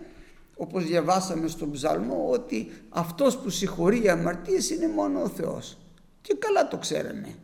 όπως 0.55 0.85
διαβάσαμε 0.85 1.47
στον 1.47 1.71
ψαλμό 1.71 2.29
ότι 2.29 2.71
αυτός 2.89 3.37
που 3.37 3.49
συγχωρεί 3.49 4.03
οι 4.03 4.09
αμαρτίες 4.09 4.69
είναι 4.69 4.87
μόνο 4.87 5.21
ο 5.21 5.29
Θεός 5.29 5.77
και 6.21 6.35
καλά 6.39 6.67
το 6.67 6.77
ξέρανε. 6.77 7.35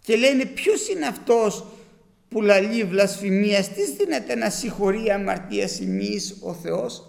Και 0.00 0.16
λένε 0.16 0.44
ποιος 0.44 0.88
είναι 0.88 1.06
αυτός 1.06 1.66
που 2.28 2.40
λαλεί 2.40 2.84
βλασφημίας, 2.84 3.68
τι 3.68 3.92
δίνεται 3.92 4.34
να 4.34 4.50
συγχωρεί 4.50 5.10
αμαρτία 5.10 5.68
ημείς 5.80 6.36
ο 6.40 6.54
Θεός. 6.54 7.06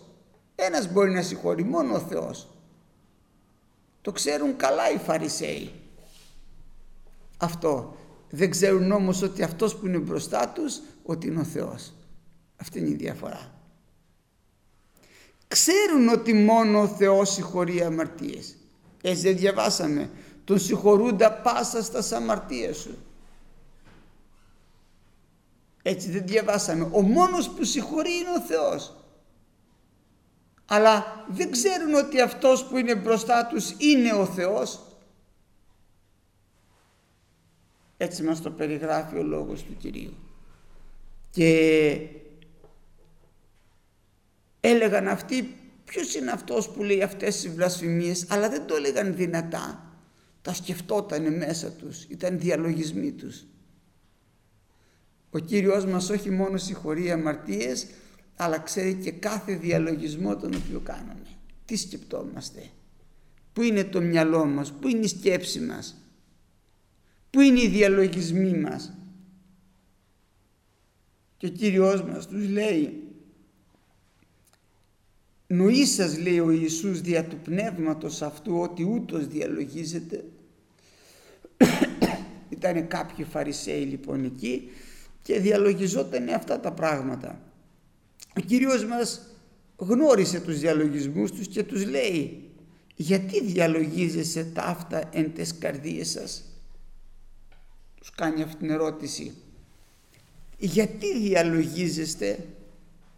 Ένας 0.55 0.91
μπορεί 0.91 1.11
να 1.11 1.21
συγχωρεί, 1.21 1.63
μόνο 1.63 1.95
ο 1.95 1.99
Θεός. 1.99 2.52
Το 4.03 4.11
ξέρουν 4.11 4.55
καλά 4.55 4.91
οι 4.91 4.97
Φαρισαίοι. 4.97 5.71
Αυτό. 7.37 7.97
Δεν 8.29 8.49
ξέρουν 8.49 8.91
όμως 8.91 9.21
ότι 9.21 9.43
αυτός 9.43 9.75
που 9.75 9.87
είναι 9.87 9.97
μπροστά 9.97 10.49
τους, 10.49 10.79
ότι 11.03 11.27
είναι 11.27 11.39
ο 11.39 11.43
Θεός. 11.43 11.93
Αυτή 12.61 12.79
είναι 12.79 12.89
η 12.89 12.95
διαφορά. 12.95 13.51
Ξέρουν 15.47 16.07
ότι 16.07 16.33
μόνο 16.33 16.81
ο 16.81 16.87
Θεός 16.87 17.33
συγχωρεί 17.33 17.83
αμαρτίες. 17.83 18.55
Έτσι 19.01 19.21
δεν 19.21 19.37
διαβάσαμε. 19.37 20.09
Τον 20.43 20.59
συγχωρούντα 20.59 21.31
πάσα 21.31 21.83
στα 21.83 22.17
αμαρτίες 22.17 22.77
σου. 22.77 22.97
Έτσι 25.81 26.09
δεν 26.09 26.25
διαβάσαμε. 26.25 26.89
Ο 26.91 27.01
μόνος 27.01 27.49
που 27.49 27.63
συγχωρεί 27.63 28.11
είναι 28.11 28.29
ο 28.37 28.41
Θεός. 28.41 29.02
Αλλά 30.73 31.25
δεν 31.29 31.51
ξέρουν 31.51 31.93
ότι 31.93 32.21
αυτός 32.21 32.65
που 32.65 32.77
είναι 32.77 32.95
μπροστά 32.95 33.45
τους 33.45 33.75
είναι 33.77 34.13
ο 34.13 34.25
Θεός. 34.25 34.81
Έτσι 37.97 38.23
μας 38.23 38.41
το 38.41 38.51
περιγράφει 38.51 39.17
ο 39.17 39.23
λόγος 39.23 39.63
του 39.63 39.77
Κυρίου. 39.77 40.13
Και 41.29 42.07
έλεγαν 44.59 45.07
αυτοί 45.07 45.57
ποιος 45.85 46.15
είναι 46.15 46.31
αυτός 46.31 46.69
που 46.69 46.83
λέει 46.83 47.01
αυτές 47.03 47.41
τις 47.41 47.53
βλασφημίες; 47.53 48.25
Αλλά 48.29 48.49
δεν 48.49 48.65
το 48.65 48.75
έλεγαν 48.75 49.15
δυνατά. 49.15 49.95
Τα 50.41 50.53
σκεφτόταν 50.53 51.37
μέσα 51.37 51.71
τους, 51.71 52.03
ήταν 52.03 52.39
διαλογισμοί 52.39 53.11
τους. 53.11 53.45
Ο 55.31 55.39
Κύριος 55.39 55.85
μας 55.85 56.09
όχι 56.09 56.29
μόνος 56.29 56.63
συγχωρεί 56.63 57.11
αμαρτίες, 57.11 57.87
αλλά 58.35 58.59
ξέρει 58.59 58.93
και 58.93 59.11
κάθε 59.11 59.55
διαλογισμό 59.55 60.35
τον 60.35 60.53
οποίο 60.55 60.79
κάνουμε. 60.79 61.15
Τι 61.65 61.75
σκεπτόμαστε, 61.75 62.69
πού 63.53 63.61
είναι 63.61 63.83
το 63.83 64.01
μυαλό 64.01 64.45
μας, 64.45 64.71
πού 64.71 64.87
είναι 64.87 65.05
η 65.05 65.07
σκέψη 65.07 65.59
μας, 65.59 65.95
πού 67.29 67.39
είναι 67.39 67.61
οι 67.61 67.67
διαλογισμοί 67.67 68.53
μας. 68.53 68.93
Και 71.37 71.45
ο 71.45 71.49
Κύριος 71.49 72.03
μας 72.03 72.27
τους 72.27 72.49
λέει 72.49 73.03
«Νοήσας» 75.47 76.17
λέει 76.17 76.39
ο 76.39 76.51
Ιησούς 76.51 77.01
δια 77.01 77.25
του 77.25 77.37
πνεύματος 77.43 78.21
αυτού 78.21 78.59
ότι 78.59 78.83
ούτως 78.83 79.27
διαλογίζεται. 79.27 80.23
Ήταν 82.49 82.87
κάποιοι 82.87 83.25
φαρισαίοι 83.25 83.83
λοιπόν 83.83 84.23
εκεί 84.23 84.69
και 85.21 85.39
διαλογιζόταν 85.39 86.29
αυτά 86.29 86.59
τα 86.59 86.71
πράγματα. 86.71 87.52
Ο 88.37 88.39
Κύριος 88.39 88.85
μας 88.85 89.21
γνώρισε 89.75 90.39
τους 90.39 90.59
διαλογισμούς 90.59 91.31
τους 91.31 91.47
και 91.47 91.63
τους 91.63 91.85
λέει 91.85 92.47
γιατί 92.95 93.43
διαλογίζεσαι 93.43 94.43
τα 94.43 94.61
αυτά 94.63 95.09
εν 95.13 95.33
τες 95.35 95.57
καρδίες 95.57 96.09
σας; 96.09 96.43
Τους 97.95 98.09
κάνει 98.11 98.41
αυτή 98.41 98.55
την 98.55 98.69
ερώτηση. 98.69 99.33
Γιατί 100.57 101.19
διαλογίζεστε 101.19 102.47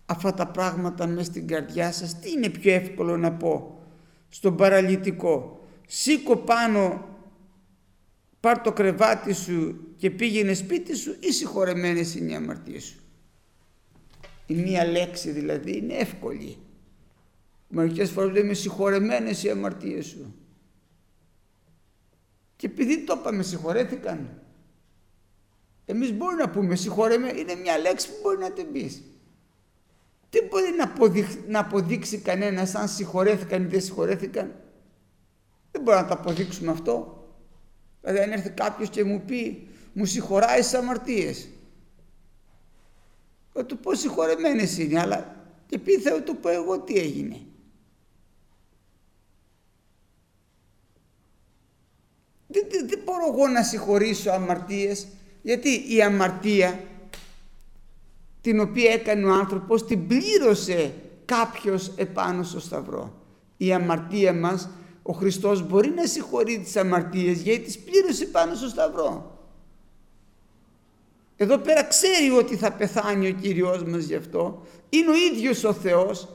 αυτά 0.06 0.34
τα 0.34 0.48
πράγματα 0.48 1.08
μέσα 1.08 1.24
στην 1.32 1.48
καρδιά 1.48 1.92
σας; 1.92 2.20
Τι 2.20 2.32
είναι 2.32 2.50
πιο 2.50 2.72
εύκολο 2.74 3.18
να 3.18 3.32
πω 3.32 3.80
στον 4.30 4.56
παραλυτικό; 4.56 5.66
Σήκω 5.88 6.36
πάνω 6.38 7.08
πάρ 8.40 8.62
το 8.62 8.72
κρεβάτι 8.72 9.34
σου 9.34 9.80
και 9.98 10.12
πήγαινε 10.12 10.54
σπίτι 10.54 10.96
σου 10.96 11.16
ή 11.20 11.32
συγχωρεμένες 11.32 12.16
είναι 12.16 12.32
οι 12.32 12.36
αμαρτίες 12.36 12.84
σου; 12.84 13.00
Η 14.46 14.54
μία 14.54 14.86
λέξη 14.86 15.32
δηλαδή 15.32 15.78
είναι 15.78 15.94
εύκολη. 15.94 16.58
Μερικές 17.68 18.12
φορές 18.12 18.32
λέμε 18.32 18.54
συγχωρεμένες 18.54 19.44
οι 19.44 19.50
αμαρτίες 19.50 20.06
σου. 20.06 20.36
Και 22.56 22.66
επειδή 22.66 23.04
το 23.04 23.18
είπαμε 23.20 23.44
συγχωρέθηκαν. 23.44 24.40
Εμείς 25.86 26.14
μπορούμε 26.14 26.42
να 26.42 26.50
πούμε 26.50 26.76
συγχωρεμένοι, 26.76 27.40
είναι 27.40 27.56
μια 27.56 27.78
λέξη 27.78 28.08
που 28.08 28.16
μπορεί 28.24 28.38
να 28.38 28.52
την 28.52 28.72
πεις. 28.72 29.04
Τι 30.30 30.42
μπορεί 30.50 30.72
να, 30.78 30.84
αποδείξει, 30.84 31.44
να 31.48 31.60
αποδείξει 31.60 32.18
κανένας 32.18 32.76
αν 32.76 32.88
συγχωρέθηκαν 32.88 33.64
ή 33.64 33.66
δεν 33.66 33.82
συγχωρέθηκαν; 33.82 34.56
Δεν 35.72 35.82
μπορούμε 35.82 36.04
να 36.04 36.10
το 36.10 36.14
αποδείξουμε 36.14 36.72
αυτό. 36.72 37.28
Δηλαδή 38.02 38.24
αν 38.24 38.32
έρθει 38.32 38.50
κάποιος 38.50 38.90
και 38.90 39.04
μου 39.04 39.22
πει 39.26 39.68
μου 39.94 40.06
συγχωράει 40.06 40.60
τις 40.60 40.74
αμαρτίες. 40.74 41.48
Θα 43.58 43.66
του 43.66 43.78
πω 43.78 43.96
συγχωρεμένες 43.96 44.78
είναι 44.78 45.00
αλλά 45.00 45.36
και 45.68 45.78
πει 45.78 46.00
θα 46.00 46.22
του 46.22 46.38
πω 46.38 46.50
εγώ 46.50 46.80
τι 46.80 46.98
έγινε. 47.00 47.42
Δεν, 52.48 52.68
δεν, 52.70 52.88
δεν 52.88 53.00
μπορώ 53.06 53.28
εγώ 53.34 53.48
να 53.48 53.64
συγχωρήσω 53.64 54.32
αμαρτίες 54.32 55.08
γιατί 55.42 55.96
η 55.96 56.02
αμαρτία 56.02 56.80
την 58.42 58.60
οποία 58.60 58.92
έκανε 58.92 59.26
ο 59.26 59.34
άνθρωπος 59.34 59.86
την 59.86 60.08
πλήρωσε 60.08 60.94
κάποιος 61.26 61.92
επάνω 61.96 62.44
στο 62.44 62.60
σταυρό. 62.60 63.22
Η 63.58 63.74
αμαρτία 63.74 64.34
μας, 64.34 64.70
ο 65.02 65.14
Χριστός 65.14 65.68
μπορεί 65.68 65.90
να 65.90 66.06
συγχωρεί 66.06 66.60
τις 66.60 66.76
αμαρτίες 66.76 67.42
γιατί 67.42 67.60
τις 67.60 67.80
πλήρωσε 67.80 68.26
πάνω 68.26 68.56
στο 68.56 68.68
σταυρό. 68.68 69.35
Εδώ 71.38 71.58
πέρα 71.58 71.84
ξέρει 71.84 72.30
ότι 72.30 72.56
θα 72.56 72.72
πεθάνει 72.72 73.28
ο 73.28 73.32
Κύριος 73.32 73.84
μας 73.84 74.04
γι' 74.04 74.16
αυτό. 74.16 74.66
Είναι 74.90 75.10
ο 75.10 75.16
ίδιος 75.16 75.64
ο 75.64 75.74
Θεός. 75.74 76.30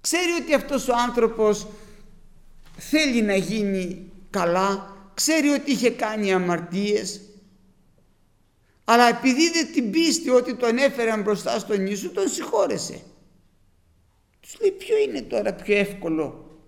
Ξέρει 0.00 0.32
ότι 0.42 0.54
αυτός 0.54 0.88
ο 0.88 0.94
άνθρωπος 0.96 1.66
θέλει 2.76 3.22
να 3.22 3.36
γίνει 3.36 4.12
καλά. 4.30 4.96
Ξέρει 5.14 5.48
ότι 5.48 5.70
είχε 5.70 5.90
κάνει 5.90 6.32
αμαρτίες. 6.32 7.20
Αλλά 8.84 9.08
επειδή 9.08 9.50
δεν 9.50 9.72
την 9.72 9.90
πίστη 9.90 10.30
ότι 10.30 10.54
τον 10.54 10.76
έφεραν 10.76 11.22
μπροστά 11.22 11.58
στον 11.58 11.86
Ιησού 11.86 12.12
τον 12.12 12.28
συγχώρεσε. 12.28 13.02
Τους 14.40 14.60
λέει 14.60 14.70
ποιο 14.70 14.96
είναι 14.96 15.22
τώρα 15.22 15.52
πιο 15.52 15.76
εύκολο; 15.76 16.58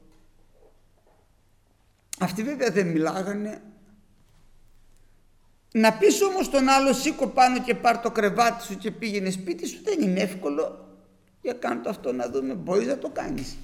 Αυτοί 2.18 2.42
βέβαια 2.42 2.70
δεν 2.70 2.86
μιλάγανε. 2.86 3.62
Να 5.72 5.92
πεις 5.92 6.22
όμως 6.22 6.50
τον 6.50 6.68
άλλο 6.68 6.92
σήκω 6.92 7.26
πάνω 7.26 7.62
και 7.62 7.74
πάρ 7.74 7.98
το 7.98 8.10
κρεβάτι 8.10 8.64
σου 8.64 8.76
και 8.76 8.90
πήγαινε 8.90 9.30
σπίτι 9.30 9.66
σου 9.66 9.80
δεν 9.82 10.02
είναι 10.02 10.20
εύκολο. 10.20 10.88
Για 11.42 11.52
κάνω 11.52 11.80
το 11.80 11.88
αυτό 11.88 12.12
να 12.12 12.30
δούμε 12.30 12.54
μπορείς 12.54 12.86
να 12.86 12.98
το 12.98 13.08
κάνεις. 13.08 13.56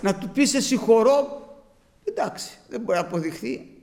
Να 0.00 0.18
του 0.18 0.28
πεις 0.28 0.50
σε 0.50 0.60
συγχωρώ 0.60 1.42
εντάξει 2.04 2.58
δεν 2.68 2.80
μπορεί 2.80 2.98
να 2.98 3.04
αποδειχθεί 3.04 3.78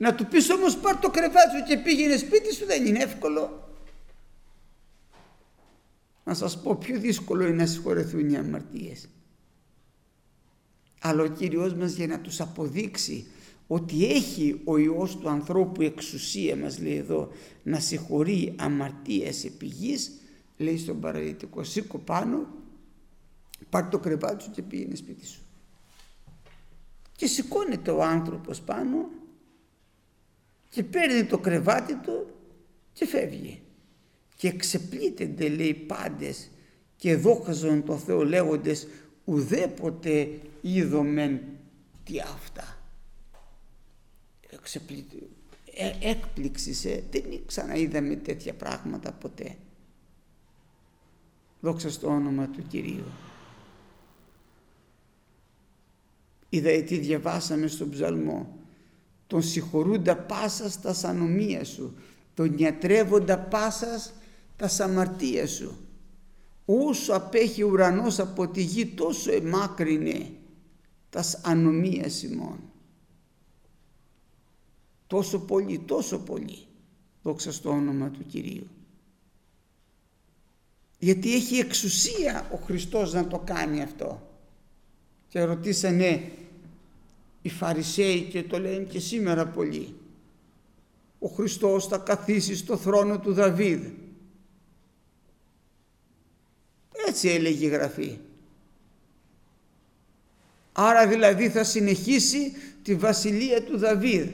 να 0.00 0.14
του 0.14 0.26
πεις 0.26 0.50
όμως 0.50 0.76
πάρ 0.76 0.96
το 0.96 1.10
κρεβάτι 1.10 1.56
σου 1.56 1.64
και 1.64 1.76
πήγαινε 1.76 2.16
σπίτι 2.16 2.54
σου 2.54 2.66
δεν 2.66 2.86
είναι 2.86 3.02
εύκολο. 3.02 3.68
Να 6.24 6.34
σας 6.34 6.60
πω 6.62 6.76
πιο 6.76 6.98
δύσκολο 6.98 7.44
είναι 7.46 7.54
να 7.54 7.66
συγχωρεθούν 7.66 8.28
οι 8.28 8.36
αμαρτίες. 8.36 9.08
Αλλά 11.00 11.22
ο 11.22 11.26
Κύριος 11.26 11.74
μας 11.74 11.92
για 11.92 12.06
να 12.06 12.20
τους 12.20 12.40
αποδείξει 12.40 13.26
ότι 13.72 14.06
έχει 14.06 14.60
ο 14.64 14.76
Υιός 14.76 15.16
του 15.16 15.28
ανθρώπου 15.28 15.82
εξουσία 15.82 16.56
μας 16.56 16.78
λέει 16.78 16.96
εδώ 16.96 17.28
να 17.62 17.80
συγχωρεί 17.80 18.54
αμαρτίες 18.58 19.44
επί 19.44 19.66
γης, 19.66 20.12
λέει 20.56 20.78
στον 20.78 21.00
παραλυτικό 21.00 21.64
σήκω 21.64 21.98
πάνω 21.98 22.46
πάρ 23.68 23.88
το 23.88 23.98
κρεβάτι 23.98 24.42
σου 24.42 24.50
και 24.50 24.62
πήγαινε 24.62 24.94
σπίτι 24.94 25.26
σου. 25.26 25.40
Και 27.16 27.26
σηκώνεται 27.26 27.90
ο 27.90 28.02
άνθρωπος 28.02 28.60
πάνω 28.60 29.08
και 30.68 30.82
παίρνει 30.82 31.24
το 31.24 31.38
κρεβάτι 31.38 31.94
του 31.94 32.26
και 32.92 33.06
φεύγει. 33.06 33.62
Και 34.36 34.52
ξεπλήττεται 34.52 35.48
λέει 35.48 35.74
πάντες 35.74 36.50
και 36.96 37.16
δόχαζον 37.16 37.84
το 37.84 37.96
Θεό 37.96 38.24
λέγοντες 38.24 38.86
ουδέποτε 39.24 40.40
είδομεν 40.60 41.40
τι 42.04 42.20
αυτά. 42.20 42.79
Ε, 45.74 46.08
έκπληξη 46.10 46.72
δεν 47.10 47.40
ξαναείδαμε 47.46 48.16
τέτοια 48.16 48.54
πράγματα 48.54 49.12
ποτέ. 49.12 49.56
Δόξα 51.60 51.90
στο 51.90 52.08
όνομα 52.08 52.46
του 52.48 52.66
Κυρίου. 52.68 53.04
Είδα 56.48 56.82
τι 56.82 56.96
διαβάσαμε 56.96 57.66
στον 57.66 57.90
ψαλμό 57.90 58.60
τον 59.30 59.42
συγχωρούντα 59.42 60.16
πάσας 60.16 60.80
τα 60.80 60.96
ανομία 61.02 61.64
σου, 61.64 61.94
τον 62.34 62.58
ιατρεύοντα 62.58 63.38
πάσας 63.38 64.12
τα 64.56 64.70
αμαρτία 64.78 65.46
σου. 65.46 65.78
Όσο 66.64 67.12
απέχει 67.12 67.62
ο 67.62 67.68
ουρανός 67.68 68.18
από 68.18 68.48
τη 68.48 68.62
γη 68.62 68.86
τόσο 68.86 69.32
εμάκρυνε 69.32 70.30
τα 71.10 71.24
ανομία 71.42 72.06
ημών. 72.30 72.69
Τόσο 75.10 75.38
πολύ, 75.38 75.78
τόσο 75.78 76.18
πολύ. 76.18 76.58
Δόξα 77.22 77.52
στο 77.52 77.70
όνομα 77.70 78.10
του 78.10 78.26
Κυρίου. 78.26 78.66
Γιατί 80.98 81.34
έχει 81.34 81.56
εξουσία 81.56 82.50
ο 82.52 82.56
Χριστός 82.56 83.12
να 83.12 83.26
το 83.26 83.38
κάνει 83.38 83.82
αυτό. 83.82 84.22
Και 85.28 85.42
ρωτήσανε 85.42 86.30
οι 87.42 87.48
Φαρισαίοι 87.48 88.22
και 88.22 88.42
το 88.42 88.58
λένε 88.58 88.84
και 88.84 89.00
σήμερα 89.00 89.46
πολλοί. 89.46 89.94
Ο 91.18 91.28
Χριστός 91.28 91.86
θα 91.86 91.98
καθίσει 91.98 92.56
στο 92.56 92.76
θρόνο 92.76 93.18
του 93.18 93.32
Δαβίδ. 93.32 93.84
Έτσι 97.06 97.28
έλεγε 97.28 97.66
η 97.66 97.68
Γραφή. 97.68 98.18
Άρα 100.72 101.06
δηλαδή 101.06 101.48
θα 101.48 101.64
συνεχίσει 101.64 102.52
τη 102.82 102.94
βασιλεία 102.94 103.62
του 103.62 103.78
Δαβίδ. 103.78 104.28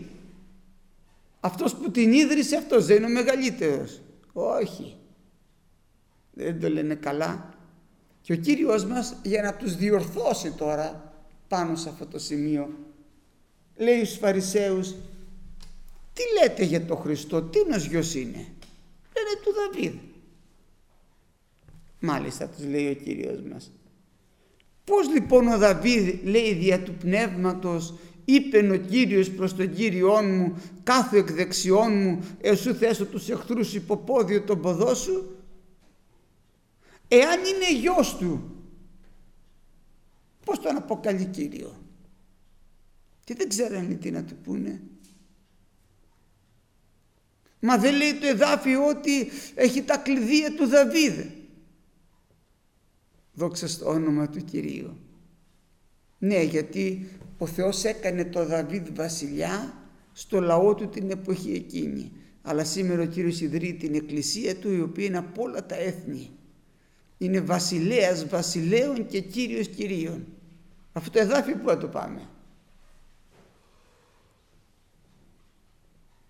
Αυτός 1.46 1.74
που 1.74 1.90
την 1.90 2.12
ίδρυσε 2.12 2.56
αυτός 2.56 2.86
δεν 2.86 2.96
είναι 2.96 3.06
ο 3.06 3.08
μεγαλύτερος. 3.08 4.00
Όχι. 4.32 4.96
Δεν 6.32 6.60
το 6.60 6.68
λένε 6.68 6.94
καλά. 6.94 7.54
Και 8.20 8.32
ο 8.32 8.36
Κύριος 8.36 8.84
μας 8.84 9.16
για 9.22 9.42
να 9.42 9.54
τους 9.54 9.76
διορθώσει 9.76 10.50
τώρα 10.50 11.12
πάνω 11.48 11.76
σε 11.76 11.88
αυτό 11.88 12.06
το 12.06 12.18
σημείο 12.18 12.68
λέει 13.76 14.04
στους 14.04 14.18
Φαρισαίους 14.18 14.94
τι 16.12 16.22
λέτε 16.40 16.64
για 16.64 16.84
το 16.84 16.96
Χριστό, 16.96 17.42
τι 17.42 17.58
γιος 17.88 18.14
είναι; 18.14 18.46
Λένε 19.14 19.34
του 19.42 19.52
Δαβίδ. 19.52 19.94
Μάλιστα 22.00 22.48
τους 22.48 22.64
λέει 22.64 22.90
ο 22.90 22.94
Κύριος 22.94 23.40
μας. 23.52 23.70
Πώς 24.84 25.08
λοιπόν 25.12 25.46
ο 25.48 25.58
Δαβίδ 25.58 26.24
λέει 26.24 26.54
δια 26.54 26.82
του 26.82 26.94
πνεύματος 26.94 27.94
είπε 28.28 28.72
ο 28.72 28.76
Κύριος 28.76 29.30
προς 29.30 29.54
τον 29.54 29.74
Κύριόν 29.74 30.34
μου 30.34 30.62
κάθε 30.82 31.18
εκ 31.18 31.32
δεξιών 31.32 32.02
μου 32.02 32.24
εσού 32.40 32.74
θέσω 32.74 33.06
τους 33.06 33.28
εχθρούς 33.28 33.74
υποπόδιο 33.74 34.42
τον 34.42 34.60
ποδό 34.60 34.94
σου 34.94 35.36
εάν 37.08 37.38
είναι 37.38 37.80
γιος 37.80 38.16
του 38.16 38.56
πώς 40.46 40.60
τον 40.60 40.76
αποκαλεί 40.76 41.24
Κύριο; 41.24 41.74
Και 43.24 43.34
δεν 43.34 43.48
ξέρανε 43.48 43.94
τι 43.94 44.10
να 44.10 44.24
του 44.24 44.36
πούνε. 44.36 44.80
Μα 47.60 47.78
δεν 47.78 47.94
λέει 47.96 48.14
το 48.14 48.26
εδάφιο 48.26 48.86
ότι 48.86 49.28
έχει 49.54 49.82
τα 49.82 49.96
κλειδία 49.96 50.54
του 50.54 50.66
Δαβίδ. 50.66 51.20
Δόξα 53.32 53.68
στο 53.68 53.88
όνομα 53.88 54.28
του 54.28 54.44
Κυρίου. 54.44 54.96
Ναι, 56.26 56.42
γιατί 56.42 57.08
ο 57.38 57.46
Θεός 57.46 57.84
έκανε 57.84 58.24
το 58.24 58.46
Δαβίδ 58.46 58.86
βασιλιά 58.94 59.74
στο 60.12 60.40
λαό 60.40 60.74
του 60.74 60.88
την 60.88 61.10
εποχή 61.10 61.52
εκείνη. 61.52 62.12
Αλλά 62.42 62.64
σήμερα 62.64 63.02
ο 63.02 63.06
Κύριος 63.06 63.40
ιδρύει 63.40 63.74
την 63.74 63.94
εκκλησία 63.94 64.56
του 64.56 64.72
η 64.72 64.80
οποία 64.80 65.04
είναι 65.04 65.18
από 65.18 65.42
όλα 65.42 65.66
τα 65.66 65.76
έθνη. 65.76 66.30
Είναι 67.18 67.40
βασιλέας 67.40 68.28
βασιλέων 68.28 69.06
και 69.06 69.20
κύριος 69.20 69.68
κυρίων. 69.68 70.26
Αυτό 70.92 71.10
το 71.10 71.18
εδάφιο 71.18 71.56
που 71.56 71.68
θα 71.68 71.78
το 71.78 71.86
πάμε; 71.86 72.20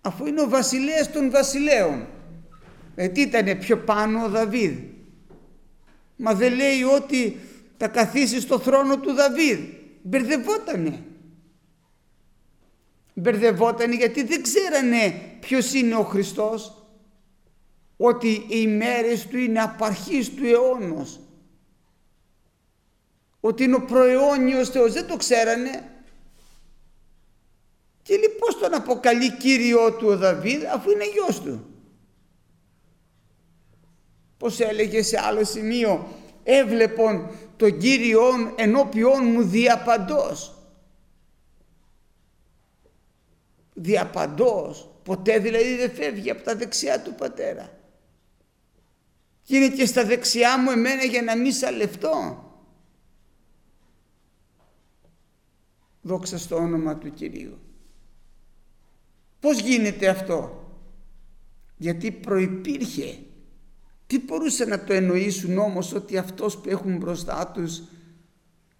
αφού 0.01 0.25
είναι 0.25 0.41
ο 0.41 0.49
βασιλέας 0.49 1.11
των 1.11 1.31
βασιλέων. 1.31 2.07
Ε, 2.95 3.07
τι 3.07 3.21
ήτανε 3.21 3.55
πιο 3.55 3.77
πάνω 3.77 4.23
ο 4.23 4.29
Δαβίδ; 4.29 4.77
Μα 6.15 6.33
δεν 6.33 6.53
λέει 6.53 6.83
ότι 6.83 7.37
θα 7.77 7.87
καθίσει 7.87 8.41
στο 8.41 8.59
θρόνο 8.59 8.99
του 8.99 9.13
Δαβίδ. 9.13 9.59
Μπερδευότανε. 10.07 11.03
Μπερδευότανε 13.13 13.95
γιατί 13.95 14.23
δεν 14.23 14.41
ξέρανε 14.41 15.21
ποιος 15.39 15.73
είναι 15.73 15.95
ο 15.95 16.03
Χριστός. 16.03 16.87
Ότι 17.97 18.45
οι 18.49 18.67
μέρες 18.67 19.27
του 19.27 19.37
είναι 19.37 19.61
απαρχής 19.61 20.33
του 20.33 20.45
αιώνος. 20.45 21.19
Ότι 23.39 23.63
είναι 23.63 23.75
ο 23.75 23.81
προαιώνιος 23.81 24.69
Θεός. 24.69 24.93
Δεν 24.93 25.07
το 25.07 25.15
ξέρανε. 25.15 25.91
Και 28.01 28.17
λέει 28.17 28.35
πώς 28.39 28.59
τον 28.59 28.73
αποκαλεί 28.73 29.37
κύριό 29.37 29.93
του 29.93 30.07
ο 30.07 30.17
Δαβίδ 30.17 30.63
αφού 30.65 30.91
είναι 30.91 31.09
γιος 31.09 31.41
του. 31.41 31.65
Πώς 34.37 34.59
έλεγε 34.59 35.01
σε 35.01 35.19
άλλο 35.19 35.43
σημείο 35.43 36.07
έβλεπον 36.43 37.29
τον 37.57 37.77
Κύριον 37.77 38.53
ενώπιόν 38.55 39.25
μου 39.25 39.43
διαπαντός. 39.43 40.55
Διαπαντός. 43.73 44.91
Ποτέ 45.03 45.39
δηλαδή 45.39 45.75
δεν 45.75 45.91
φεύγει 45.91 46.29
από 46.29 46.43
τα 46.43 46.55
δεξιά 46.55 47.01
του 47.01 47.13
πατέρα. 47.13 47.79
Και 49.43 49.55
είναι 49.55 49.69
και 49.69 49.85
στα 49.85 50.05
δεξιά 50.05 50.59
μου 50.59 50.71
εμένα 50.71 51.03
για 51.03 51.21
να 51.21 51.37
μην 51.37 51.51
σαλευτώ. 51.51 52.41
Δόξα 56.01 56.37
στο 56.37 56.55
όνομα 56.55 56.97
του 56.97 57.13
Κυρίου. 57.13 57.59
Πώς 59.39 59.59
γίνεται 59.59 60.07
αυτό; 60.07 60.69
Γιατί 61.77 62.11
προϋπήρχε. 62.11 63.19
Τι 64.07 64.19
μπορούσε 64.19 64.65
να 64.65 64.83
το 64.83 64.93
εννοήσουν 64.93 65.57
όμως 65.57 65.93
ότι 65.93 66.17
αυτός 66.17 66.57
που 66.57 66.69
έχουν 66.69 66.97
μπροστά 66.97 67.51
τους 67.53 67.81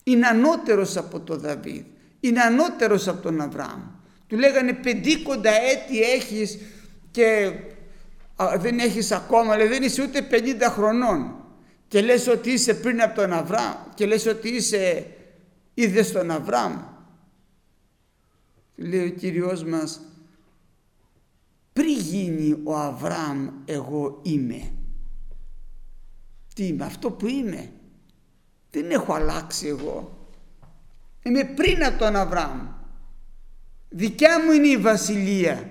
είναι 0.03 0.27
ανώτερος 0.27 0.97
από 0.97 1.19
τον 1.19 1.39
Δαβίδ. 1.39 1.83
Είναι 2.19 2.41
ανώτερος 2.41 3.07
από 3.07 3.21
τον 3.21 3.41
Αβραάμ. 3.41 3.81
Του 4.27 4.37
λέγανε 4.37 4.73
πεντήκοντα 4.73 5.51
έτη 5.51 6.01
έχεις 6.01 6.59
και 7.11 7.51
δεν 8.57 8.79
έχεις 8.79 9.11
ακόμα, 9.11 9.55
λέει, 9.57 9.67
δεν 9.67 9.83
είσαι 9.83 10.01
ούτε 10.01 10.27
50 10.31 10.69
χρονών 10.69 11.35
και 11.87 12.01
λες 12.01 12.27
ότι 12.27 12.51
είσαι 12.51 12.73
πριν 12.73 13.01
από 13.01 13.15
τον 13.15 13.33
Αβραάμ 13.33 13.75
και 13.93 14.05
λες 14.05 14.25
ότι 14.25 14.49
είσαι 14.49 15.05
είδες 15.73 16.11
τον 16.11 16.31
Αβραάμ. 16.31 16.79
Λέει 18.75 19.05
ο 19.05 19.09
Κύριος 19.09 19.63
μας 19.63 20.01
πριν 21.73 21.97
γίνει 21.99 22.61
ο 22.63 22.75
Αβραάμ 22.75 23.49
εγώ 23.65 24.19
είμαι. 24.23 24.71
Τι 26.57 26.65
είμαι, 26.65 26.85
αυτό 26.85 27.11
που 27.11 27.27
είμαι. 27.27 27.71
Δεν 28.71 28.91
έχω 28.91 29.13
αλλάξει 29.13 29.67
εγώ. 29.67 30.27
Είμαι 31.23 31.43
πριν 31.43 31.83
από 31.83 31.99
τον 31.99 32.15
Αβραάμ. 32.15 32.67
Δικιά 33.89 34.43
μου 34.43 34.51
είναι 34.51 34.67
η 34.67 34.77
βασιλεία. 34.77 35.69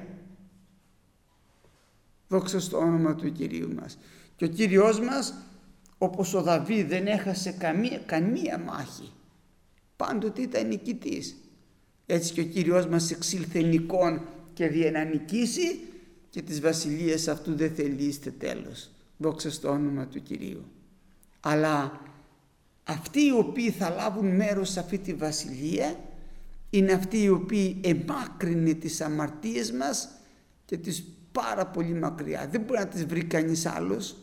Δόξα 2.28 2.60
στο 2.60 2.78
όνομα 2.78 3.14
του 3.14 3.32
Κυρίου 3.32 3.74
μας. 3.74 3.98
Και 4.36 4.44
ο 4.44 4.48
Κύριος 4.48 5.00
μας 5.00 5.34
όπως 5.98 6.34
ο 6.34 6.42
Δαβίδ 6.42 6.88
δεν 6.88 7.06
έχασε 7.06 7.52
καμία, 7.52 7.98
καμία 7.98 8.58
μάχη. 8.58 9.12
Πάντοτε 9.96 10.42
ήταν 10.42 10.66
νικητής. 10.66 11.36
Έτσι 12.06 12.32
και 12.32 12.40
ο 12.40 12.44
Κύριος 12.44 12.86
μας 12.86 13.10
εξήλθε 13.10 13.60
νικών 13.60 14.20
και 14.54 14.68
δια 14.68 14.90
να 14.90 15.04
νικήσει 15.04 15.80
και 16.30 16.42
τις 16.42 16.60
βασιλείες 16.60 17.28
αυτού 17.28 17.54
δεν 17.54 17.74
θελείστε 17.74 18.30
τέλος. 18.30 18.90
Δόξα 19.16 19.50
στο 19.50 19.68
όνομα 19.68 20.06
του 20.06 20.22
Κυρίου. 20.22 20.64
Αλλά 21.48 22.00
αυτοί 22.84 23.20
οι 23.24 23.32
οποίοι 23.32 23.70
θα 23.70 23.90
λάβουν 23.90 24.36
μέρος 24.36 24.70
σε 24.70 24.80
αυτή 24.80 24.98
τη 24.98 25.14
βασιλεία 25.14 25.96
είναι 26.70 26.92
αυτοί 26.92 27.22
οι 27.22 27.28
οποίοι 27.28 27.80
εμάκρυνε 27.84 28.72
τις 28.72 29.00
αμαρτίες 29.00 29.72
μας 29.72 30.08
και 30.64 30.76
τις 30.76 31.04
πάρα 31.32 31.66
πολύ 31.66 31.94
μακριά. 31.94 32.48
Δεν 32.50 32.60
μπορεί 32.60 32.78
να 32.78 32.86
τις 32.86 33.06
βρει 33.06 33.24
κανείς 33.24 33.66
άλλος. 33.66 34.16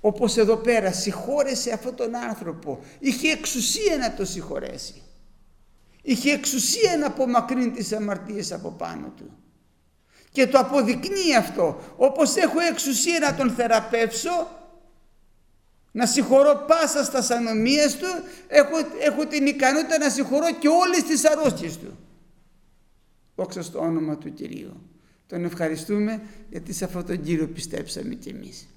Όπως 0.00 0.36
εδώ 0.36 0.56
πέρα 0.56 0.92
συγχώρεσε 0.92 1.72
αυτόν 1.72 1.96
τον 1.96 2.14
άνθρωπο. 2.14 2.80
Είχε 2.98 3.30
εξουσία 3.30 3.96
να 3.96 4.14
το 4.14 4.24
συγχωρέσει. 4.24 5.02
Είχε 6.02 6.32
εξουσία 6.32 6.96
να 6.96 7.06
απομακρύνει 7.06 7.70
τις 7.70 7.92
αμαρτίες 7.92 8.52
από 8.52 8.70
πάνω 8.70 9.12
του. 9.16 9.30
Και 10.32 10.46
το 10.46 10.58
αποδεικνύει 10.58 11.36
αυτό. 11.36 11.80
Όπως 11.96 12.36
έχω 12.36 12.60
εξουσία 12.60 13.18
να 13.18 13.34
τον 13.34 13.50
θεραπεύσω, 13.50 14.58
να 15.92 16.06
συγχωρώ 16.06 16.64
πάσα 16.66 17.04
στα 17.04 17.36
ανομίες 17.36 17.96
του, 17.96 18.06
έχω, 18.48 18.76
έχω 19.00 19.26
την 19.26 19.46
ικανότητα 19.46 19.98
να 19.98 20.10
συγχωρώ 20.10 20.54
και 20.58 20.68
όλες 20.68 21.02
τις 21.02 21.24
αρρώστιες 21.24 21.78
του. 21.78 21.98
Δόξα 23.36 23.62
στο 23.62 23.78
όνομα 23.78 24.16
του 24.16 24.32
Κυρίου. 24.32 24.90
Τον 25.26 25.44
ευχαριστούμε 25.44 26.22
γιατί 26.50 26.72
σε 26.72 26.84
αυτόν 26.84 27.06
τον 27.06 27.22
Κύριο 27.22 27.48
πιστέψαμε 27.48 28.14
κι 28.14 28.28
εμείς. 28.28 28.68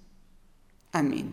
Αμήν. 0.89 1.26